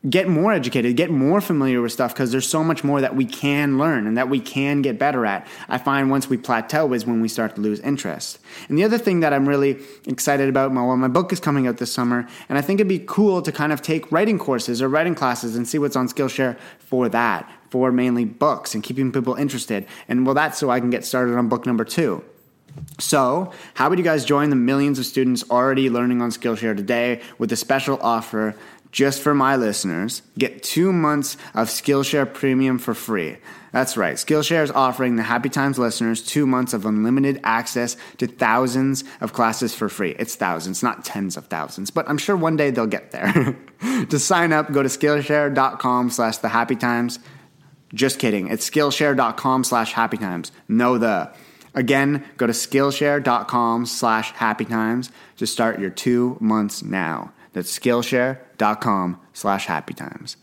get 0.08 0.28
more 0.28 0.52
educated, 0.52 0.96
get 0.96 1.10
more 1.10 1.40
familiar 1.40 1.80
with 1.82 1.92
stuff 1.92 2.14
because 2.14 2.32
there's 2.32 2.48
so 2.48 2.64
much 2.64 2.82
more 2.82 3.02
that 3.02 3.14
we 3.14 3.24
can 3.26 3.76
learn 3.76 4.06
and 4.06 4.16
that 4.16 4.30
we 4.30 4.40
can 4.40 4.80
get 4.80 4.98
better 4.98 5.26
at. 5.26 5.46
I 5.68 5.76
find 5.76 6.10
once 6.10 6.28
we 6.28 6.38
plateau 6.38 6.92
is 6.94 7.04
when 7.04 7.20
we 7.20 7.28
start 7.28 7.54
to 7.56 7.60
lose 7.60 7.80
interest. 7.80 8.38
And 8.68 8.78
the 8.78 8.84
other 8.84 8.96
thing 8.96 9.20
that 9.20 9.34
I'm 9.34 9.46
really 9.46 9.78
excited 10.06 10.48
about, 10.48 10.72
well, 10.72 10.96
my 10.96 11.08
book 11.08 11.32
is 11.32 11.40
coming 11.40 11.66
out 11.66 11.76
this 11.76 11.92
summer, 11.92 12.26
and 12.48 12.56
I 12.56 12.62
think 12.62 12.80
it'd 12.80 12.88
be 12.88 13.04
cool 13.06 13.42
to 13.42 13.52
kind 13.52 13.72
of 13.72 13.82
take 13.82 14.10
writing 14.10 14.38
courses 14.38 14.80
or 14.80 14.88
writing 14.88 15.14
classes 15.14 15.54
and 15.54 15.68
see 15.68 15.78
what's 15.78 15.96
on 15.96 16.08
Skillshare 16.08 16.58
for 16.78 17.08
that, 17.10 17.50
for 17.68 17.92
mainly 17.92 18.24
books 18.24 18.74
and 18.74 18.82
keeping 18.82 19.12
people 19.12 19.34
interested. 19.34 19.86
And 20.08 20.24
well, 20.24 20.34
that's 20.34 20.58
so 20.58 20.70
I 20.70 20.80
can 20.80 20.88
get 20.90 21.04
started 21.04 21.36
on 21.36 21.48
book 21.48 21.66
number 21.66 21.84
two. 21.84 22.24
So, 22.98 23.52
how 23.74 23.88
would 23.88 23.98
you 23.98 24.04
guys 24.04 24.24
join 24.24 24.50
the 24.50 24.56
millions 24.56 24.98
of 24.98 25.06
students 25.06 25.44
already 25.50 25.88
learning 25.88 26.20
on 26.22 26.30
Skillshare 26.30 26.76
today 26.76 27.22
with 27.38 27.50
a 27.52 27.56
special 27.56 27.98
offer 28.02 28.54
just 28.92 29.22
for 29.22 29.34
my 29.34 29.56
listeners? 29.56 30.22
Get 30.38 30.62
two 30.62 30.92
months 30.92 31.36
of 31.54 31.68
Skillshare 31.68 32.32
Premium 32.32 32.78
for 32.78 32.94
free. 32.94 33.38
That's 33.72 33.96
right. 33.96 34.16
Skillshare 34.16 34.64
is 34.64 34.70
offering 34.70 35.16
the 35.16 35.22
Happy 35.22 35.48
Times 35.48 35.78
listeners 35.78 36.22
two 36.22 36.46
months 36.46 36.72
of 36.72 36.84
unlimited 36.84 37.40
access 37.44 37.96
to 38.18 38.26
thousands 38.26 39.04
of 39.20 39.32
classes 39.32 39.74
for 39.74 39.88
free. 39.88 40.16
It's 40.18 40.34
thousands, 40.34 40.82
not 40.82 41.04
tens 41.04 41.36
of 41.36 41.46
thousands, 41.46 41.90
but 41.90 42.08
I'm 42.08 42.18
sure 42.18 42.36
one 42.36 42.56
day 42.56 42.70
they'll 42.70 42.86
get 42.86 43.12
there. 43.12 43.56
to 44.08 44.18
sign 44.18 44.52
up, 44.52 44.72
go 44.72 44.82
to 44.82 44.88
Skillshare.com 44.88 46.10
slash 46.10 46.38
the 46.38 46.48
Happy 46.48 46.76
Times. 46.76 47.20
Just 47.94 48.18
kidding. 48.18 48.48
It's 48.48 48.68
Skillshare.com 48.68 49.64
slash 49.64 49.92
Happy 49.92 50.16
Times. 50.16 50.50
No 50.68 50.98
the. 50.98 51.32
Again, 51.74 52.24
go 52.36 52.46
to 52.46 52.52
Skillshare.com 52.52 53.86
slash 53.86 54.32
Happy 54.32 54.64
Times 54.64 55.10
to 55.36 55.46
start 55.46 55.78
your 55.78 55.90
two 55.90 56.36
months 56.40 56.82
now. 56.82 57.32
That's 57.52 57.76
Skillshare.com 57.78 59.20
slash 59.32 59.66
Happy 59.66 59.94
Times. 59.94 60.36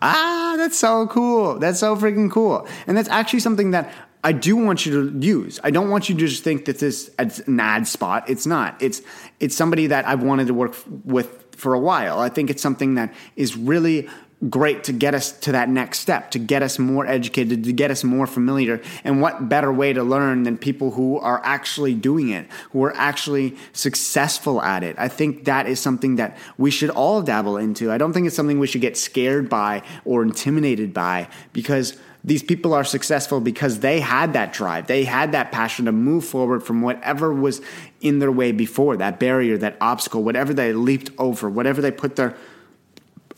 Ah, 0.00 0.54
that's 0.56 0.78
so 0.78 1.06
cool. 1.06 1.58
That's 1.58 1.80
so 1.80 1.96
freaking 1.96 2.30
cool. 2.30 2.66
And 2.86 2.96
that's 2.96 3.08
actually 3.08 3.40
something 3.40 3.72
that 3.72 3.92
I 4.24 4.32
do 4.32 4.56
want 4.56 4.86
you 4.86 5.10
to 5.10 5.26
use. 5.26 5.58
I 5.64 5.70
don't 5.70 5.90
want 5.90 6.08
you 6.08 6.14
to 6.14 6.26
just 6.26 6.44
think 6.44 6.66
that 6.66 6.78
this 6.78 7.10
is 7.18 7.40
an 7.40 7.58
ad 7.58 7.86
spot. 7.88 8.30
It's 8.30 8.46
not. 8.46 8.80
It's 8.80 9.02
it's 9.40 9.56
somebody 9.56 9.88
that 9.88 10.06
I've 10.06 10.22
wanted 10.22 10.46
to 10.46 10.54
work 10.54 10.76
with 11.04 11.56
for 11.56 11.74
a 11.74 11.78
while. 11.78 12.20
I 12.20 12.28
think 12.28 12.48
it's 12.48 12.62
something 12.62 12.94
that 12.94 13.12
is 13.36 13.56
really 13.56 14.08
great 14.50 14.84
to 14.84 14.92
get 14.92 15.14
us 15.14 15.32
to 15.32 15.52
that 15.52 15.68
next 15.68 16.00
step, 16.00 16.30
to 16.32 16.38
get 16.38 16.62
us 16.62 16.78
more 16.78 17.06
educated, 17.06 17.62
to 17.64 17.72
get 17.72 17.90
us 17.90 18.02
more 18.02 18.26
familiar. 18.26 18.80
And 19.04 19.20
what 19.20 19.48
better 19.48 19.72
way 19.72 19.92
to 19.92 20.02
learn 20.02 20.42
than 20.42 20.58
people 20.58 20.90
who 20.90 21.18
are 21.18 21.40
actually 21.44 21.94
doing 21.94 22.30
it, 22.30 22.48
who 22.70 22.82
are 22.82 22.94
actually 22.96 23.56
successful 23.72 24.60
at 24.60 24.82
it? 24.82 24.96
I 24.98 25.08
think 25.08 25.44
that 25.44 25.66
is 25.66 25.78
something 25.78 26.16
that 26.16 26.36
we 26.58 26.70
should 26.70 26.90
all 26.90 27.22
dabble 27.22 27.56
into. 27.56 27.92
I 27.92 27.98
don't 27.98 28.12
think 28.12 28.26
it's 28.26 28.36
something 28.36 28.58
we 28.58 28.66
should 28.66 28.80
get 28.80 28.96
scared 28.96 29.48
by 29.48 29.82
or 30.04 30.22
intimidated 30.22 30.92
by 30.92 31.28
because 31.52 31.96
these 32.24 32.42
people 32.42 32.72
are 32.72 32.84
successful 32.84 33.40
because 33.40 33.80
they 33.80 34.00
had 34.00 34.32
that 34.32 34.52
drive. 34.52 34.86
They 34.86 35.04
had 35.04 35.32
that 35.32 35.50
passion 35.50 35.86
to 35.86 35.92
move 35.92 36.24
forward 36.24 36.62
from 36.62 36.80
whatever 36.82 37.32
was 37.32 37.60
in 38.00 38.20
their 38.20 38.30
way 38.30 38.52
before, 38.52 38.96
that 38.96 39.18
barrier, 39.18 39.58
that 39.58 39.76
obstacle, 39.80 40.22
whatever 40.22 40.54
they 40.54 40.72
leaped 40.72 41.10
over, 41.18 41.50
whatever 41.50 41.80
they 41.80 41.90
put 41.90 42.16
their 42.16 42.36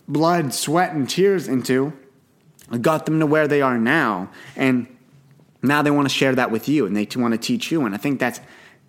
blood, 0.08 0.52
sweat, 0.52 0.92
and 0.92 1.08
tears 1.08 1.48
into 1.48 1.92
got 2.80 3.06
them 3.06 3.20
to 3.20 3.26
where 3.26 3.46
they 3.46 3.60
are 3.60 3.78
now. 3.78 4.30
And 4.56 4.86
now 5.62 5.82
they 5.82 5.90
want 5.90 6.08
to 6.08 6.14
share 6.14 6.34
that 6.34 6.50
with 6.50 6.68
you 6.68 6.86
and 6.86 6.96
they 6.96 7.06
want 7.16 7.32
to 7.32 7.38
teach 7.38 7.70
you. 7.70 7.84
And 7.84 7.94
I 7.94 7.98
think 7.98 8.20
that's 8.20 8.40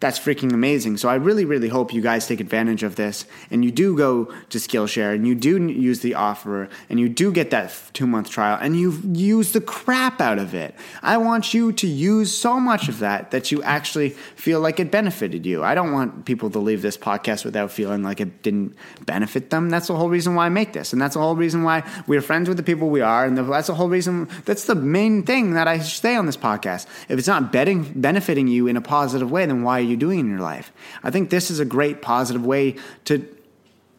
that's 0.02 0.20
freaking 0.20 0.54
amazing. 0.54 0.98
So 0.98 1.08
I 1.08 1.16
really, 1.16 1.46
really 1.46 1.70
hope 1.70 1.94
you 1.94 2.02
guys 2.02 2.28
take 2.28 2.42
advantage 2.42 2.84
of 2.84 2.96
this 2.96 3.26
and 3.50 3.64
you 3.64 3.72
do 3.72 3.96
go 3.96 4.26
to 4.50 4.58
Skillshare 4.58 5.16
and 5.16 5.26
you 5.26 5.36
do 5.36 5.68
use 5.68 6.02
the 6.02 6.16
offer 6.16 6.68
and 6.90 7.00
you 7.00 7.08
do 7.08 7.32
get 7.32 7.50
that 7.52 7.74
two 7.94 8.06
month 8.06 8.30
trial 8.30 8.58
and 8.62 8.78
you 8.78 9.00
use 9.14 9.54
the 9.54 9.62
crap 9.62 10.20
out 10.20 10.38
of 10.38 10.54
it. 10.54 10.76
I 11.02 11.16
want 11.18 11.54
you 11.54 11.72
to 11.72 11.88
use 11.88 12.36
so 12.36 12.60
much 12.60 12.90
of 12.90 13.00
that 13.00 13.32
that 13.32 13.54
you 13.54 13.64
actually 13.64 14.10
feel 14.10 14.60
like 14.60 14.82
it 14.82 14.92
benefited 14.92 15.46
you. 15.46 15.64
I 15.64 15.74
don't 15.74 15.94
want 15.94 16.26
people 16.26 16.50
to 16.50 16.60
leave 16.60 16.82
this 16.82 16.98
podcast 16.98 17.46
without 17.46 17.72
feeling 17.72 18.04
like 18.04 18.20
it 18.20 18.44
didn't 18.44 18.76
benefit 19.06 19.50
them. 19.50 19.70
That's 19.70 19.88
the 19.88 19.96
whole 19.96 20.10
reason 20.10 20.36
why 20.36 20.48
I 20.48 20.50
make 20.50 20.74
this. 20.74 20.92
And 20.92 21.02
that's 21.02 21.14
the 21.14 21.22
whole 21.22 21.38
reason 21.38 21.64
why 21.64 21.90
we're 22.06 22.22
friends 22.22 22.50
with 22.50 22.58
the 22.58 22.64
people 22.64 22.90
we 22.90 23.02
are. 23.02 23.26
And 23.26 23.38
that's 23.38 23.68
the 23.68 23.76
whole 23.76 23.90
reason, 23.90 24.28
that's 24.44 24.66
the 24.66 24.76
main 24.76 25.24
thing 25.24 25.54
that 25.54 25.70
I 25.70 25.80
stay 25.80 26.18
on 26.18 26.26
this 26.26 26.38
podcast. 26.38 26.86
If 27.08 27.18
it's 27.18 27.30
not 27.30 27.54
benefiting 27.54 28.48
you 28.50 28.68
in 28.68 28.76
a 28.76 28.82
positive 28.82 29.32
way, 29.32 29.46
then 29.46 29.64
why 29.64 29.85
you 29.86 29.98
doing 29.98 30.20
in 30.20 30.30
your 30.30 30.40
life? 30.40 30.72
I 31.04 31.12
think 31.12 31.30
this 31.30 31.50
is 31.50 31.60
a 31.60 31.66
great 31.66 32.02
positive 32.02 32.46
way 32.46 32.76
to 33.06 33.28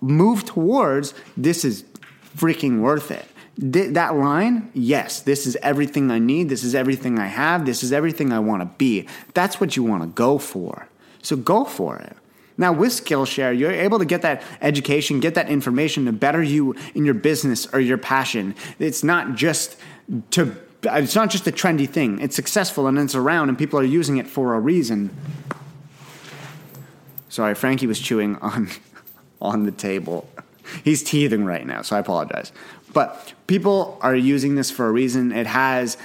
move 0.00 0.44
towards 0.44 1.14
this 1.36 1.64
is 1.64 1.84
freaking 2.36 2.80
worth 2.80 3.10
it. 3.10 3.26
Th- 3.60 3.94
that 3.94 4.16
line, 4.16 4.70
yes, 4.74 5.20
this 5.22 5.46
is 5.46 5.56
everything 5.62 6.10
I 6.10 6.18
need, 6.18 6.48
this 6.48 6.62
is 6.62 6.74
everything 6.74 7.18
I 7.18 7.26
have, 7.26 7.64
this 7.64 7.82
is 7.82 7.92
everything 7.92 8.32
I 8.32 8.38
want 8.40 8.62
to 8.62 8.66
be. 8.78 9.08
That's 9.34 9.60
what 9.60 9.76
you 9.76 9.82
want 9.82 10.02
to 10.02 10.08
go 10.08 10.38
for. 10.38 10.88
So 11.22 11.36
go 11.36 11.64
for 11.64 11.96
it. 11.96 12.16
Now, 12.58 12.72
with 12.72 12.92
Skillshare, 12.92 13.56
you're 13.58 13.72
able 13.72 13.98
to 13.98 14.04
get 14.04 14.22
that 14.22 14.42
education, 14.62 15.20
get 15.20 15.34
that 15.34 15.48
information 15.50 16.06
to 16.06 16.12
better 16.12 16.42
you 16.42 16.74
in 16.94 17.04
your 17.04 17.14
business 17.14 17.66
or 17.72 17.80
your 17.80 17.98
passion. 17.98 18.54
It's 18.78 19.04
not 19.04 19.34
just 19.34 19.76
to 20.32 20.56
it's 20.82 21.16
not 21.16 21.30
just 21.30 21.46
a 21.46 21.52
trendy 21.52 21.88
thing. 21.88 22.20
It's 22.20 22.36
successful 22.36 22.86
and 22.86 22.98
it's 22.98 23.14
around 23.14 23.48
and 23.48 23.58
people 23.58 23.78
are 23.80 23.84
using 23.84 24.18
it 24.18 24.26
for 24.26 24.54
a 24.54 24.60
reason. 24.60 25.10
Sorry, 27.36 27.54
Frankie 27.54 27.86
was 27.86 28.00
chewing 28.00 28.36
on 28.36 28.70
on 29.42 29.64
the 29.64 29.70
table. 29.70 30.26
He's 30.82 31.02
teething 31.02 31.44
right 31.44 31.66
now, 31.66 31.82
so 31.82 31.94
I 31.94 31.98
apologize. 31.98 32.50
But 32.96 33.34
people 33.46 33.98
are 34.00 34.16
using 34.16 34.54
this 34.54 34.70
for 34.70 34.86
a 34.86 34.90
reason. 34.90 35.30
It 35.30 35.46
has 35.46 35.98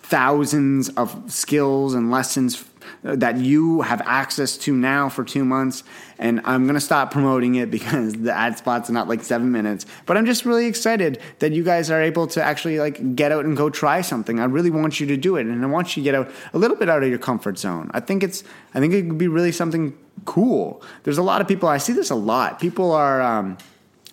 thousands 0.00 0.88
of 0.90 1.24
skills 1.26 1.92
and 1.92 2.12
lessons 2.12 2.64
that 3.02 3.38
you 3.38 3.80
have 3.80 4.00
access 4.02 4.56
to 4.58 4.72
now 4.72 5.08
for 5.08 5.24
two 5.24 5.44
months. 5.44 5.82
And 6.20 6.40
I'm 6.44 6.66
going 6.66 6.76
to 6.76 6.80
stop 6.80 7.10
promoting 7.10 7.56
it 7.56 7.68
because 7.76 8.12
the 8.12 8.32
ad 8.32 8.56
spot's 8.56 8.88
not 8.90 9.08
like 9.08 9.24
seven 9.24 9.50
minutes. 9.50 9.86
But 10.06 10.16
I'm 10.16 10.24
just 10.24 10.44
really 10.44 10.66
excited 10.66 11.20
that 11.40 11.50
you 11.50 11.64
guys 11.64 11.90
are 11.90 12.00
able 12.00 12.28
to 12.28 12.40
actually 12.40 12.78
like 12.78 13.16
get 13.16 13.32
out 13.32 13.44
and 13.44 13.56
go 13.56 13.68
try 13.68 14.00
something. 14.00 14.38
I 14.38 14.44
really 14.44 14.70
want 14.70 15.00
you 15.00 15.08
to 15.08 15.16
do 15.16 15.34
it. 15.34 15.48
And 15.48 15.64
I 15.64 15.66
want 15.66 15.96
you 15.96 16.02
to 16.02 16.04
get 16.04 16.14
out 16.14 16.30
a 16.52 16.58
little 16.58 16.76
bit 16.76 16.88
out 16.88 17.02
of 17.02 17.08
your 17.08 17.18
comfort 17.18 17.58
zone. 17.58 17.90
I 17.92 17.98
think 17.98 18.22
it's, 18.22 18.44
I 18.72 18.78
think 18.78 18.94
it 18.94 19.02
could 19.08 19.18
be 19.18 19.26
really 19.26 19.50
something 19.50 19.98
cool. 20.26 20.80
There's 21.02 21.18
a 21.18 21.24
lot 21.24 21.40
of 21.40 21.48
people, 21.48 21.68
I 21.68 21.78
see 21.78 21.92
this 21.92 22.10
a 22.10 22.14
lot. 22.14 22.60
People 22.60 22.92
are, 22.92 23.20
um, 23.20 23.58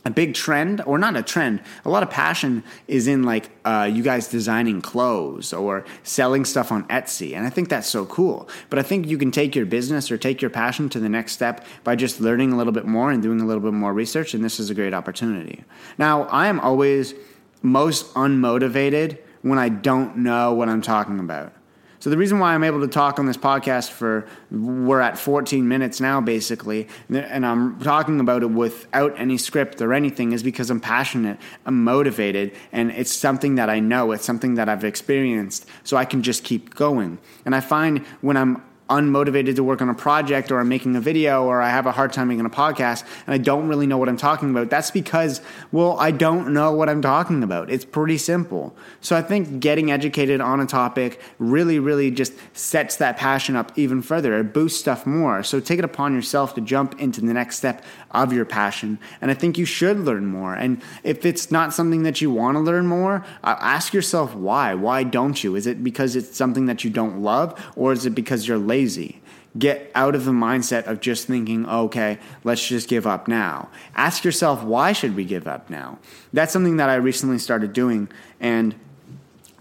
a 0.08 0.10
big 0.10 0.34
trend, 0.34 0.82
or 0.86 0.98
not 0.98 1.18
a 1.18 1.22
trend, 1.22 1.62
a 1.84 1.90
lot 1.90 2.02
of 2.02 2.10
passion 2.10 2.64
is 2.88 3.08
in 3.08 3.24
like 3.24 3.50
uh, 3.66 3.90
you 3.92 4.02
guys 4.02 4.30
designing 4.30 4.82
clothes 4.82 5.52
or 5.52 5.84
selling 6.04 6.46
stuff 6.46 6.72
on 6.72 6.88
Etsy. 6.88 7.36
And 7.36 7.46
I 7.46 7.50
think 7.50 7.68
that's 7.68 7.90
so 7.90 8.06
cool. 8.06 8.48
But 8.70 8.80
I 8.80 8.84
think 8.84 9.06
you 9.06 9.18
can 9.18 9.32
take 9.32 9.54
your 9.54 9.66
business 9.66 10.10
or 10.10 10.18
take 10.18 10.42
your 10.42 10.50
passion 10.50 10.88
to 10.90 11.00
the 11.02 11.10
next 11.10 11.34
step 11.34 11.66
by 11.84 11.98
just 11.98 12.22
learning 12.22 12.54
a 12.54 12.58
little 12.58 12.72
bit 12.72 12.86
more 12.86 13.12
and 13.12 13.22
doing 13.22 13.42
a 13.42 13.46
little 13.46 13.62
bit 13.62 13.74
more 13.74 13.92
research. 13.92 14.34
And 14.34 14.46
this 14.46 14.62
is 14.62 14.70
a 14.70 14.74
great 14.74 14.94
opportunity. 14.94 15.66
Now, 15.98 16.24
I 16.24 16.48
am 16.48 16.62
always 16.62 17.14
most 17.62 18.14
unmotivated 18.14 19.18
when 19.42 19.60
I 19.60 19.68
don't 19.68 20.18
know 20.18 20.54
what 20.54 20.70
I'm 20.70 20.82
talking 20.82 21.20
about. 21.20 21.52
So 22.00 22.10
the 22.10 22.18
reason 22.18 22.40
why 22.40 22.54
I'm 22.54 22.64
able 22.64 22.82
to 22.82 22.88
talk 22.88 23.18
on 23.18 23.26
this 23.26 23.38
podcast 23.38 23.90
for 23.90 24.28
we're 24.52 25.02
at 25.02 25.18
14 25.18 25.68
minutes 25.68 26.00
now 26.00 26.22
basically 26.22 26.88
and 27.10 27.46
I'm 27.46 27.80
talking 27.80 28.20
about 28.20 28.44
it 28.44 28.52
without 28.52 29.20
any 29.20 29.38
script 29.38 29.82
or 29.82 29.94
anything 29.94 30.32
is 30.32 30.44
because 30.44 30.70
I'm 30.70 30.80
passionate, 30.80 31.40
I'm 31.66 31.84
motivated 31.84 32.56
and 32.72 32.92
it's 32.92 33.12
something 33.12 33.56
that 33.56 33.70
I 33.70 33.80
know, 33.80 34.12
it's 34.12 34.26
something 34.26 34.56
that 34.56 34.70
I've 34.70 34.84
experienced 34.84 35.66
so 35.84 35.98
I 35.98 36.06
can 36.06 36.22
just 36.22 36.44
keep 36.44 36.76
going. 36.76 37.18
And 37.46 37.56
I 37.56 37.62
find 37.62 38.06
when 38.22 38.38
I'm 38.38 38.64
unmotivated 38.90 39.56
to 39.56 39.64
work 39.64 39.82
on 39.82 39.90
a 39.90 39.94
project 39.94 40.52
or 40.52 40.60
I'm 40.60 40.70
making 40.70 40.96
a 40.96 41.02
video 41.02 41.44
or 41.44 41.62
I 41.62 41.70
have 41.70 41.86
a 41.86 41.92
hard 41.92 42.14
time 42.14 42.30
making 42.30 42.46
a 42.46 42.50
podcast 42.50 43.04
and 43.26 43.34
I 43.34 43.38
don't 43.38 43.68
really 43.68 43.86
know 43.86 43.98
what 43.98 44.08
I'm 44.08 44.18
talking 44.18 44.50
about, 44.50 44.70
that's 44.70 44.92
because, 44.92 45.42
well, 45.72 45.98
I 46.00 46.12
don't 46.12 46.54
know 46.54 46.72
what 46.72 46.90
I'm 46.90 47.02
talking 47.02 47.44
about. 47.44 47.70
It's 47.70 47.84
pretty 47.84 48.18
simple. 48.18 48.76
So 49.02 49.16
I 49.16 49.22
think 49.22 49.60
getting 49.60 49.92
educated 49.92 50.40
on 50.40 50.60
a 50.60 50.66
topic 50.66 51.20
really, 51.38 51.80
really 51.80 52.12
just 52.12 52.34
sets 52.56 52.96
that 52.98 53.18
passion 53.18 53.56
up 53.56 53.78
even 53.78 54.02
further. 54.02 54.38
It 54.40 54.54
boosts 54.54 54.80
stuff 54.80 55.06
more. 55.06 55.44
So 55.44 55.60
take 55.60 55.80
it 55.80 55.86
upon 55.86 56.16
yourself 56.16 56.56
to 56.56 56.62
jump 56.62 57.00
into 57.00 57.20
the 57.20 57.34
next 57.34 57.58
step 57.58 57.84
of 58.12 58.32
your 58.32 58.46
passion. 58.46 59.00
And 59.20 59.30
I 59.30 59.34
think 59.34 59.58
you 59.58 59.66
should 59.66 60.00
learn 60.00 60.26
more. 60.26 60.54
And 60.54 60.82
if 61.04 61.26
it's 61.26 61.52
not 61.52 61.74
something 61.74 62.04
that 62.04 62.22
you 62.22 62.32
want 62.32 62.56
to 62.56 62.62
learn 62.62 62.88
more, 62.88 63.26
ask 63.44 63.94
yourself 63.94 64.34
why. 64.34 64.74
Why 64.76 65.04
don't 65.04 65.44
you? 65.44 65.56
Is 65.56 65.68
it 65.68 65.84
because 65.84 66.16
it's 66.16 66.38
something 66.38 66.68
that 66.68 66.86
you 66.86 66.90
don't 66.90 67.20
love 67.20 67.62
or 67.76 67.92
is 67.92 68.06
it 68.06 68.12
because 68.12 68.48
you're 68.48 68.58
lazy? 68.58 68.77
Lazy. 68.78 69.22
Get 69.58 69.92
out 69.96 70.14
of 70.14 70.26
the 70.26 70.32
mindset 70.32 70.86
of 70.86 71.00
just 71.00 71.26
thinking, 71.26 71.68
okay, 71.68 72.20
let's 72.44 72.68
just 72.68 72.88
give 72.88 73.08
up 73.08 73.28
now. 73.28 73.70
Ask 73.96 74.24
yourself, 74.24 74.64
why 74.64 74.94
should 74.94 75.16
we 75.16 75.26
give 75.26 75.48
up 75.48 75.70
now? 75.70 75.98
That's 76.32 76.54
something 76.54 76.78
that 76.78 76.90
I 76.90 76.96
recently 76.96 77.40
started 77.40 77.74
doing. 77.74 78.08
And 78.40 78.76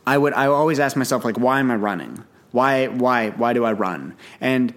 I 0.06 0.18
would, 0.18 0.34
I 0.34 0.46
always 0.46 0.78
ask 0.80 0.96
myself, 0.96 1.24
like, 1.24 1.38
why 1.38 1.60
am 1.60 1.70
I 1.70 1.76
running? 1.76 2.24
Why, 2.52 2.88
why, 2.88 3.30
why 3.30 3.54
do 3.54 3.64
I 3.64 3.72
run? 3.72 4.14
And 4.38 4.74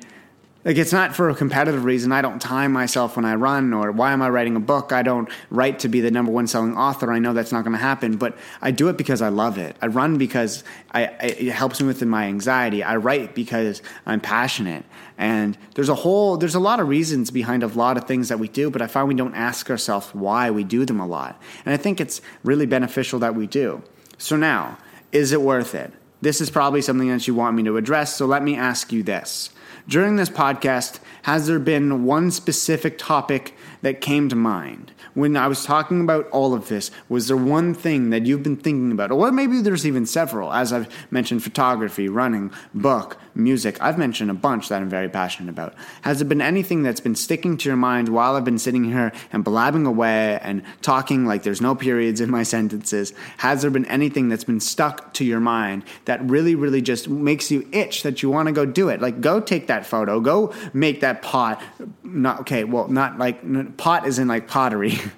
like 0.69 0.77
it's 0.77 0.93
not 0.93 1.15
for 1.15 1.31
a 1.31 1.35
competitive 1.35 1.83
reason. 1.83 2.11
I 2.11 2.21
don't 2.21 2.39
time 2.39 2.71
myself 2.71 3.15
when 3.15 3.25
I 3.25 3.33
run, 3.33 3.73
or 3.73 3.91
why 3.91 4.11
am 4.11 4.21
I 4.21 4.29
writing 4.29 4.55
a 4.55 4.59
book? 4.59 4.93
I 4.93 5.01
don't 5.01 5.27
write 5.49 5.79
to 5.79 5.89
be 5.89 5.99
the 5.99 6.11
number 6.11 6.31
one 6.31 6.45
selling 6.45 6.77
author. 6.77 7.11
I 7.11 7.17
know 7.17 7.33
that's 7.33 7.51
not 7.51 7.63
going 7.63 7.71
to 7.71 7.79
happen, 7.79 8.17
but 8.17 8.37
I 8.61 8.69
do 8.69 8.87
it 8.87 8.95
because 8.95 9.19
I 9.23 9.29
love 9.29 9.57
it. 9.57 9.75
I 9.81 9.87
run 9.87 10.19
because 10.19 10.63
I, 10.91 11.05
it 11.05 11.51
helps 11.51 11.81
me 11.81 11.87
with 11.87 12.03
my 12.05 12.25
anxiety. 12.25 12.83
I 12.83 12.97
write 12.97 13.33
because 13.33 13.81
I'm 14.05 14.21
passionate, 14.21 14.85
and 15.17 15.57
there's 15.73 15.89
a 15.89 15.95
whole 15.95 16.37
there's 16.37 16.53
a 16.53 16.59
lot 16.59 16.79
of 16.79 16.87
reasons 16.87 17.31
behind 17.31 17.63
a 17.63 17.67
lot 17.67 17.97
of 17.97 18.03
things 18.03 18.29
that 18.29 18.37
we 18.37 18.47
do. 18.47 18.69
But 18.69 18.83
I 18.83 18.85
find 18.85 19.07
we 19.07 19.15
don't 19.15 19.33
ask 19.33 19.71
ourselves 19.71 20.13
why 20.13 20.51
we 20.51 20.63
do 20.63 20.85
them 20.85 20.99
a 20.99 21.07
lot, 21.07 21.41
and 21.65 21.73
I 21.73 21.77
think 21.77 21.99
it's 21.99 22.21
really 22.43 22.67
beneficial 22.67 23.17
that 23.21 23.33
we 23.33 23.47
do. 23.47 23.81
So 24.19 24.35
now, 24.35 24.77
is 25.11 25.31
it 25.31 25.41
worth 25.41 25.73
it? 25.73 25.91
This 26.21 26.41
is 26.41 26.51
probably 26.51 26.83
something 26.83 27.07
that 27.09 27.27
you 27.27 27.33
want 27.33 27.55
me 27.55 27.63
to 27.63 27.77
address. 27.77 28.15
So 28.15 28.27
let 28.27 28.43
me 28.43 28.55
ask 28.55 28.91
you 28.91 29.01
this. 29.01 29.49
During 29.89 30.17
this 30.17 30.29
podcast, 30.29 30.99
has 31.23 31.47
there 31.47 31.57
been 31.57 32.05
one 32.05 32.29
specific 32.29 32.99
topic 32.99 33.55
that 33.81 34.01
came 34.01 34.29
to 34.29 34.35
mind? 34.35 34.91
When 35.13 35.35
I 35.35 35.47
was 35.47 35.63
talking 35.63 36.01
about 36.01 36.29
all 36.29 36.53
of 36.53 36.67
this, 36.67 36.91
was 37.07 37.27
there 37.27 37.37
one 37.37 37.73
thing 37.73 38.09
that 38.11 38.25
you've 38.25 38.43
been 38.43 38.57
thinking 38.57 38.91
about? 38.91 39.11
Or 39.11 39.31
maybe 39.31 39.61
there's 39.61 39.85
even 39.85 40.05
several, 40.05 40.51
as 40.53 40.71
I've 40.71 40.89
mentioned 41.11 41.43
photography, 41.43 42.09
running, 42.09 42.51
book, 42.73 43.17
music. 43.35 43.81
I've 43.81 43.97
mentioned 43.97 44.29
a 44.29 44.33
bunch 44.33 44.69
that 44.69 44.81
I'm 44.81 44.89
very 44.89 45.09
passionate 45.09 45.49
about. 45.49 45.73
Has 46.01 46.19
there 46.19 46.27
been 46.27 46.41
anything 46.41 46.83
that's 46.83 46.99
been 46.99 47.15
sticking 47.15 47.57
to 47.57 47.69
your 47.69 47.77
mind 47.77 48.09
while 48.09 48.35
I've 48.35 48.45
been 48.45 48.59
sitting 48.59 48.83
here 48.83 49.11
and 49.31 49.43
blabbing 49.43 49.85
away 49.85 50.39
and 50.41 50.61
talking 50.81 51.25
like 51.25 51.43
there's 51.43 51.61
no 51.61 51.75
periods 51.75 52.21
in 52.21 52.29
my 52.29 52.43
sentences? 52.55 53.13
Has 53.37 53.61
there 53.61 53.71
been 53.71 53.85
anything 53.85 54.29
that's 54.29 54.43
been 54.43 54.59
stuck 54.59 55.13
to 55.15 55.25
your 55.25 55.39
mind 55.39 55.83
that 56.05 56.21
really, 56.29 56.55
really 56.55 56.81
just 56.81 57.07
makes 57.07 57.49
you 57.49 57.67
itch 57.71 58.03
that 58.03 58.21
you 58.21 58.29
want 58.29 58.47
to 58.47 58.51
go 58.51 58.65
do 58.65 58.89
it? 58.89 59.01
Like, 59.01 59.21
go 59.21 59.39
take 59.39 59.67
that 59.67 59.85
photo, 59.85 60.19
go 60.19 60.53
make 60.73 61.01
that 61.01 61.21
pot. 61.21 61.61
Not 62.03 62.41
okay, 62.41 62.63
well, 62.63 62.87
not 62.87 63.17
like 63.17 63.77
pot 63.77 64.07
is 64.07 64.19
in 64.19 64.27
like 64.27 64.47
pottery. 64.47 64.97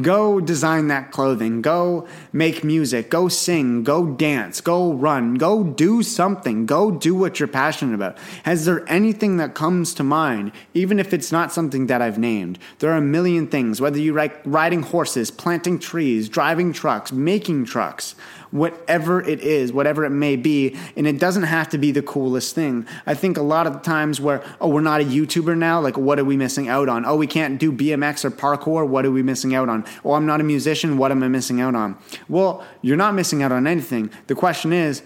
Go 0.00 0.40
design 0.40 0.88
that 0.88 1.10
clothing. 1.10 1.60
Go 1.60 2.08
make 2.32 2.64
music. 2.64 3.10
Go 3.10 3.28
sing. 3.28 3.84
Go 3.84 4.06
dance. 4.06 4.60
Go 4.60 4.92
run. 4.92 5.34
Go 5.34 5.62
do 5.62 6.02
something. 6.02 6.64
Go 6.64 6.90
do 6.90 7.14
what 7.14 7.38
you're 7.38 7.46
passionate 7.48 7.94
about. 7.94 8.16
Has 8.44 8.64
there 8.64 8.88
anything 8.90 9.36
that 9.36 9.54
comes 9.54 9.92
to 9.94 10.02
mind, 10.02 10.52
even 10.72 10.98
if 10.98 11.12
it's 11.12 11.30
not 11.30 11.52
something 11.52 11.88
that 11.88 12.00
I've 12.00 12.18
named? 12.18 12.58
There 12.78 12.90
are 12.90 12.96
a 12.96 13.02
million 13.02 13.48
things, 13.48 13.80
whether 13.80 13.98
you 13.98 14.14
like 14.14 14.40
riding 14.44 14.82
horses, 14.82 15.30
planting 15.30 15.78
trees, 15.78 16.28
driving 16.28 16.72
trucks, 16.72 17.12
making 17.12 17.66
trucks 17.66 18.14
whatever 18.50 19.22
it 19.22 19.40
is, 19.40 19.72
whatever 19.72 20.04
it 20.04 20.10
may 20.10 20.36
be. 20.36 20.76
And 20.96 21.06
it 21.06 21.18
doesn't 21.18 21.44
have 21.44 21.68
to 21.70 21.78
be 21.78 21.92
the 21.92 22.02
coolest 22.02 22.54
thing. 22.54 22.86
I 23.06 23.14
think 23.14 23.36
a 23.36 23.42
lot 23.42 23.66
of 23.66 23.82
times 23.82 24.20
where, 24.20 24.42
oh, 24.60 24.68
we're 24.68 24.80
not 24.80 25.00
a 25.00 25.04
YouTuber 25.04 25.56
now, 25.56 25.80
like, 25.80 25.96
what 25.96 26.18
are 26.18 26.24
we 26.24 26.36
missing 26.36 26.68
out 26.68 26.88
on? 26.88 27.04
Oh, 27.04 27.16
we 27.16 27.26
can't 27.26 27.58
do 27.58 27.72
BMX 27.72 28.24
or 28.24 28.30
parkour. 28.30 28.86
What 28.86 29.06
are 29.06 29.10
we 29.10 29.22
missing 29.22 29.54
out 29.54 29.68
on? 29.68 29.84
Oh, 30.04 30.14
I'm 30.14 30.26
not 30.26 30.40
a 30.40 30.44
musician. 30.44 30.98
What 30.98 31.10
am 31.10 31.22
I 31.22 31.28
missing 31.28 31.60
out 31.60 31.74
on? 31.74 31.96
Well, 32.28 32.64
you're 32.82 32.96
not 32.96 33.14
missing 33.14 33.42
out 33.42 33.52
on 33.52 33.66
anything. 33.66 34.10
The 34.26 34.34
question 34.34 34.72
is, 34.72 35.02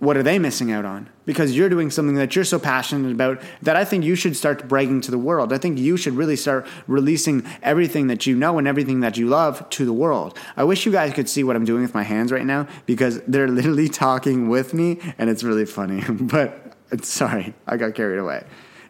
what 0.00 0.16
are 0.16 0.22
they 0.22 0.38
missing 0.38 0.70
out 0.70 0.84
on? 0.84 1.08
Because 1.24 1.56
you're 1.56 1.68
doing 1.68 1.90
something 1.90 2.14
that 2.16 2.36
you're 2.36 2.44
so 2.44 2.58
passionate 2.58 3.10
about 3.10 3.42
that 3.62 3.74
I 3.74 3.84
think 3.84 4.04
you 4.04 4.14
should 4.14 4.36
start 4.36 4.68
bragging 4.68 5.00
to 5.02 5.10
the 5.10 5.18
world. 5.18 5.52
I 5.52 5.58
think 5.58 5.78
you 5.78 5.96
should 5.96 6.14
really 6.14 6.36
start 6.36 6.66
releasing 6.86 7.44
everything 7.62 8.06
that 8.06 8.24
you 8.24 8.36
know 8.36 8.58
and 8.58 8.68
everything 8.68 9.00
that 9.00 9.16
you 9.16 9.26
love 9.26 9.68
to 9.70 9.84
the 9.84 9.92
world. 9.92 10.38
I 10.56 10.64
wish 10.64 10.86
you 10.86 10.92
guys 10.92 11.12
could 11.14 11.28
see 11.28 11.42
what 11.42 11.56
I'm 11.56 11.64
doing 11.64 11.82
with 11.82 11.94
my 11.94 12.04
hands 12.04 12.30
right 12.30 12.46
now 12.46 12.68
because 12.86 13.20
they're 13.26 13.48
literally 13.58 13.88
talking 13.88 14.48
with 14.48 14.72
me 14.72 15.00
and 15.18 15.28
it's 15.28 15.42
really 15.42 15.66
funny. 15.66 16.02
but 16.08 16.76
sorry, 17.02 17.54
I 17.66 17.76
got 17.76 17.94
carried 17.94 18.18
away. 18.18 18.44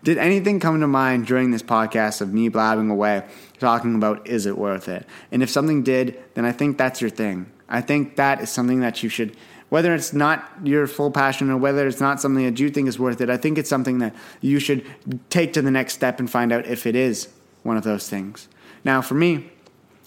Did 0.05 0.19
anything 0.19 0.61
come 0.61 0.81
to 0.81 0.87
mind 0.87 1.27
during 1.27 1.51
this 1.51 1.63
podcast 1.63 2.21
of 2.21 2.33
me 2.33 2.49
blabbing 2.49 2.91
away, 2.91 3.25
talking 3.59 3.97
about 3.97 4.27
is 4.29 4.47
it 4.47 4.57
worth 4.57 4.89
it? 4.89 5.07
And 5.33 5.43
if 5.43 5.51
something 5.51 5.83
did, 5.83 6.23
then 6.35 6.45
I 6.45 6.53
think 6.53 6.79
that's 6.79 7.01
your 7.01 7.11
thing. 7.11 7.51
I 7.69 7.81
think 7.81 8.17
that 8.17 8.41
is 8.41 8.51
something 8.51 8.81
that 8.81 9.03
you 9.03 9.09
should 9.09 9.37
whether 9.69 9.95
it's 9.95 10.13
not 10.13 10.51
your 10.65 10.87
full 10.87 11.11
passion 11.11 11.51
or 11.51 11.57
whether 11.57 11.87
it's 11.87 12.01
not 12.01 12.21
something 12.21 12.45
that 12.45 12.59
you 12.59 12.71
think 12.71 12.89
is 12.89 12.99
worth 12.99 13.21
it, 13.21 13.31
I 13.31 13.37
think 13.37 13.59
it's 13.59 13.69
something 13.69 13.99
that 13.99 14.15
you 14.41 14.59
should 14.59 14.85
take 15.31 15.53
to 15.55 15.63
the 15.63 15.71
next 15.71 15.95
step 15.95 16.19
and 16.19 16.31
find 16.31 16.53
out 16.53 16.67
if 16.67 16.87
it 16.87 16.97
is 16.97 17.29
one 17.63 17.77
of 17.77 17.85
those 17.85 18.09
things. 18.09 18.49
Now, 18.85 19.03
for 19.03 19.15
me, 19.15 19.51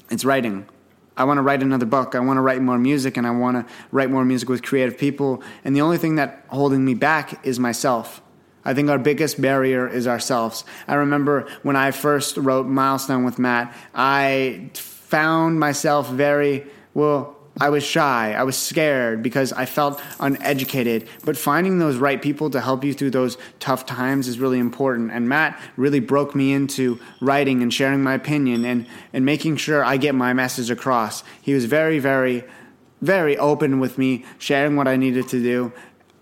it's 0.09 0.25
writing. 0.25 0.67
I 1.15 1.25
want 1.25 1.37
to 1.37 1.41
write 1.41 1.61
another 1.61 1.85
book. 1.85 2.15
I 2.15 2.19
want 2.19 2.37
to 2.37 2.41
write 2.41 2.61
more 2.61 2.79
music 2.79 3.17
and 3.17 3.27
I 3.27 3.31
want 3.31 3.57
to 3.67 3.73
write 3.91 4.09
more 4.09 4.25
music 4.25 4.49
with 4.49 4.63
creative 4.63 4.97
people. 4.97 5.43
And 5.63 5.75
the 5.75 5.81
only 5.81 5.97
thing 5.97 6.15
that 6.15 6.45
holding 6.47 6.83
me 6.83 6.95
back 6.95 7.45
is 7.45 7.59
myself. 7.59 8.21
I 8.63 8.73
think 8.73 8.89
our 8.89 8.99
biggest 8.99 9.41
barrier 9.41 9.87
is 9.87 10.07
ourselves. 10.07 10.63
I 10.87 10.95
remember 10.95 11.47
when 11.63 11.75
I 11.75 11.91
first 11.91 12.37
wrote 12.37 12.67
Milestone 12.67 13.23
with 13.23 13.39
Matt, 13.39 13.75
I 13.93 14.69
found 14.73 15.59
myself 15.59 16.09
very, 16.09 16.67
well, 16.93 17.37
I 17.59 17.69
was 17.69 17.83
shy. 17.83 18.33
I 18.33 18.43
was 18.43 18.57
scared 18.57 19.21
because 19.21 19.51
I 19.51 19.65
felt 19.65 20.01
uneducated. 20.19 21.07
But 21.25 21.37
finding 21.37 21.79
those 21.79 21.97
right 21.97 22.21
people 22.21 22.49
to 22.51 22.61
help 22.61 22.83
you 22.83 22.93
through 22.93 23.11
those 23.11 23.37
tough 23.59 23.85
times 23.85 24.27
is 24.27 24.39
really 24.39 24.59
important. 24.59 25.11
And 25.11 25.27
Matt 25.27 25.59
really 25.75 25.99
broke 25.99 26.33
me 26.33 26.53
into 26.53 26.99
writing 27.19 27.61
and 27.61 27.73
sharing 27.73 28.01
my 28.01 28.13
opinion 28.13 28.63
and, 28.63 28.87
and 29.11 29.25
making 29.25 29.57
sure 29.57 29.83
I 29.83 29.97
get 29.97 30.15
my 30.15 30.33
message 30.33 30.71
across. 30.71 31.23
He 31.41 31.53
was 31.53 31.65
very, 31.65 31.99
very, 31.99 32.43
very 33.01 33.37
open 33.37 33.79
with 33.79 33.97
me, 33.97 34.25
sharing 34.37 34.75
what 34.75 34.87
I 34.87 34.95
needed 34.95 35.27
to 35.29 35.41
do. 35.41 35.73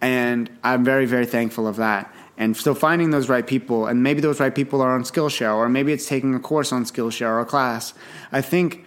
And 0.01 0.49
I'm 0.63 0.83
very, 0.83 1.05
very 1.05 1.25
thankful 1.25 1.67
of 1.67 1.75
that. 1.75 2.13
And 2.37 2.55
so 2.55 2.73
finding 2.73 3.11
those 3.11 3.27
right 3.27 3.45
people, 3.45 3.85
and 3.85 4.01
maybe 4.01 4.21
those 4.21 4.39
right 4.39 4.55
people 4.55 4.81
are 4.81 4.95
on 4.95 5.03
Skillshare, 5.03 5.53
or 5.53 5.67
maybe 5.67 5.91
it's 5.91 6.07
taking 6.07 6.33
a 6.33 6.39
course 6.39 6.71
on 6.71 6.85
Skillshare 6.85 7.27
or 7.27 7.41
a 7.41 7.45
class. 7.45 7.93
I 8.31 8.41
think 8.41 8.85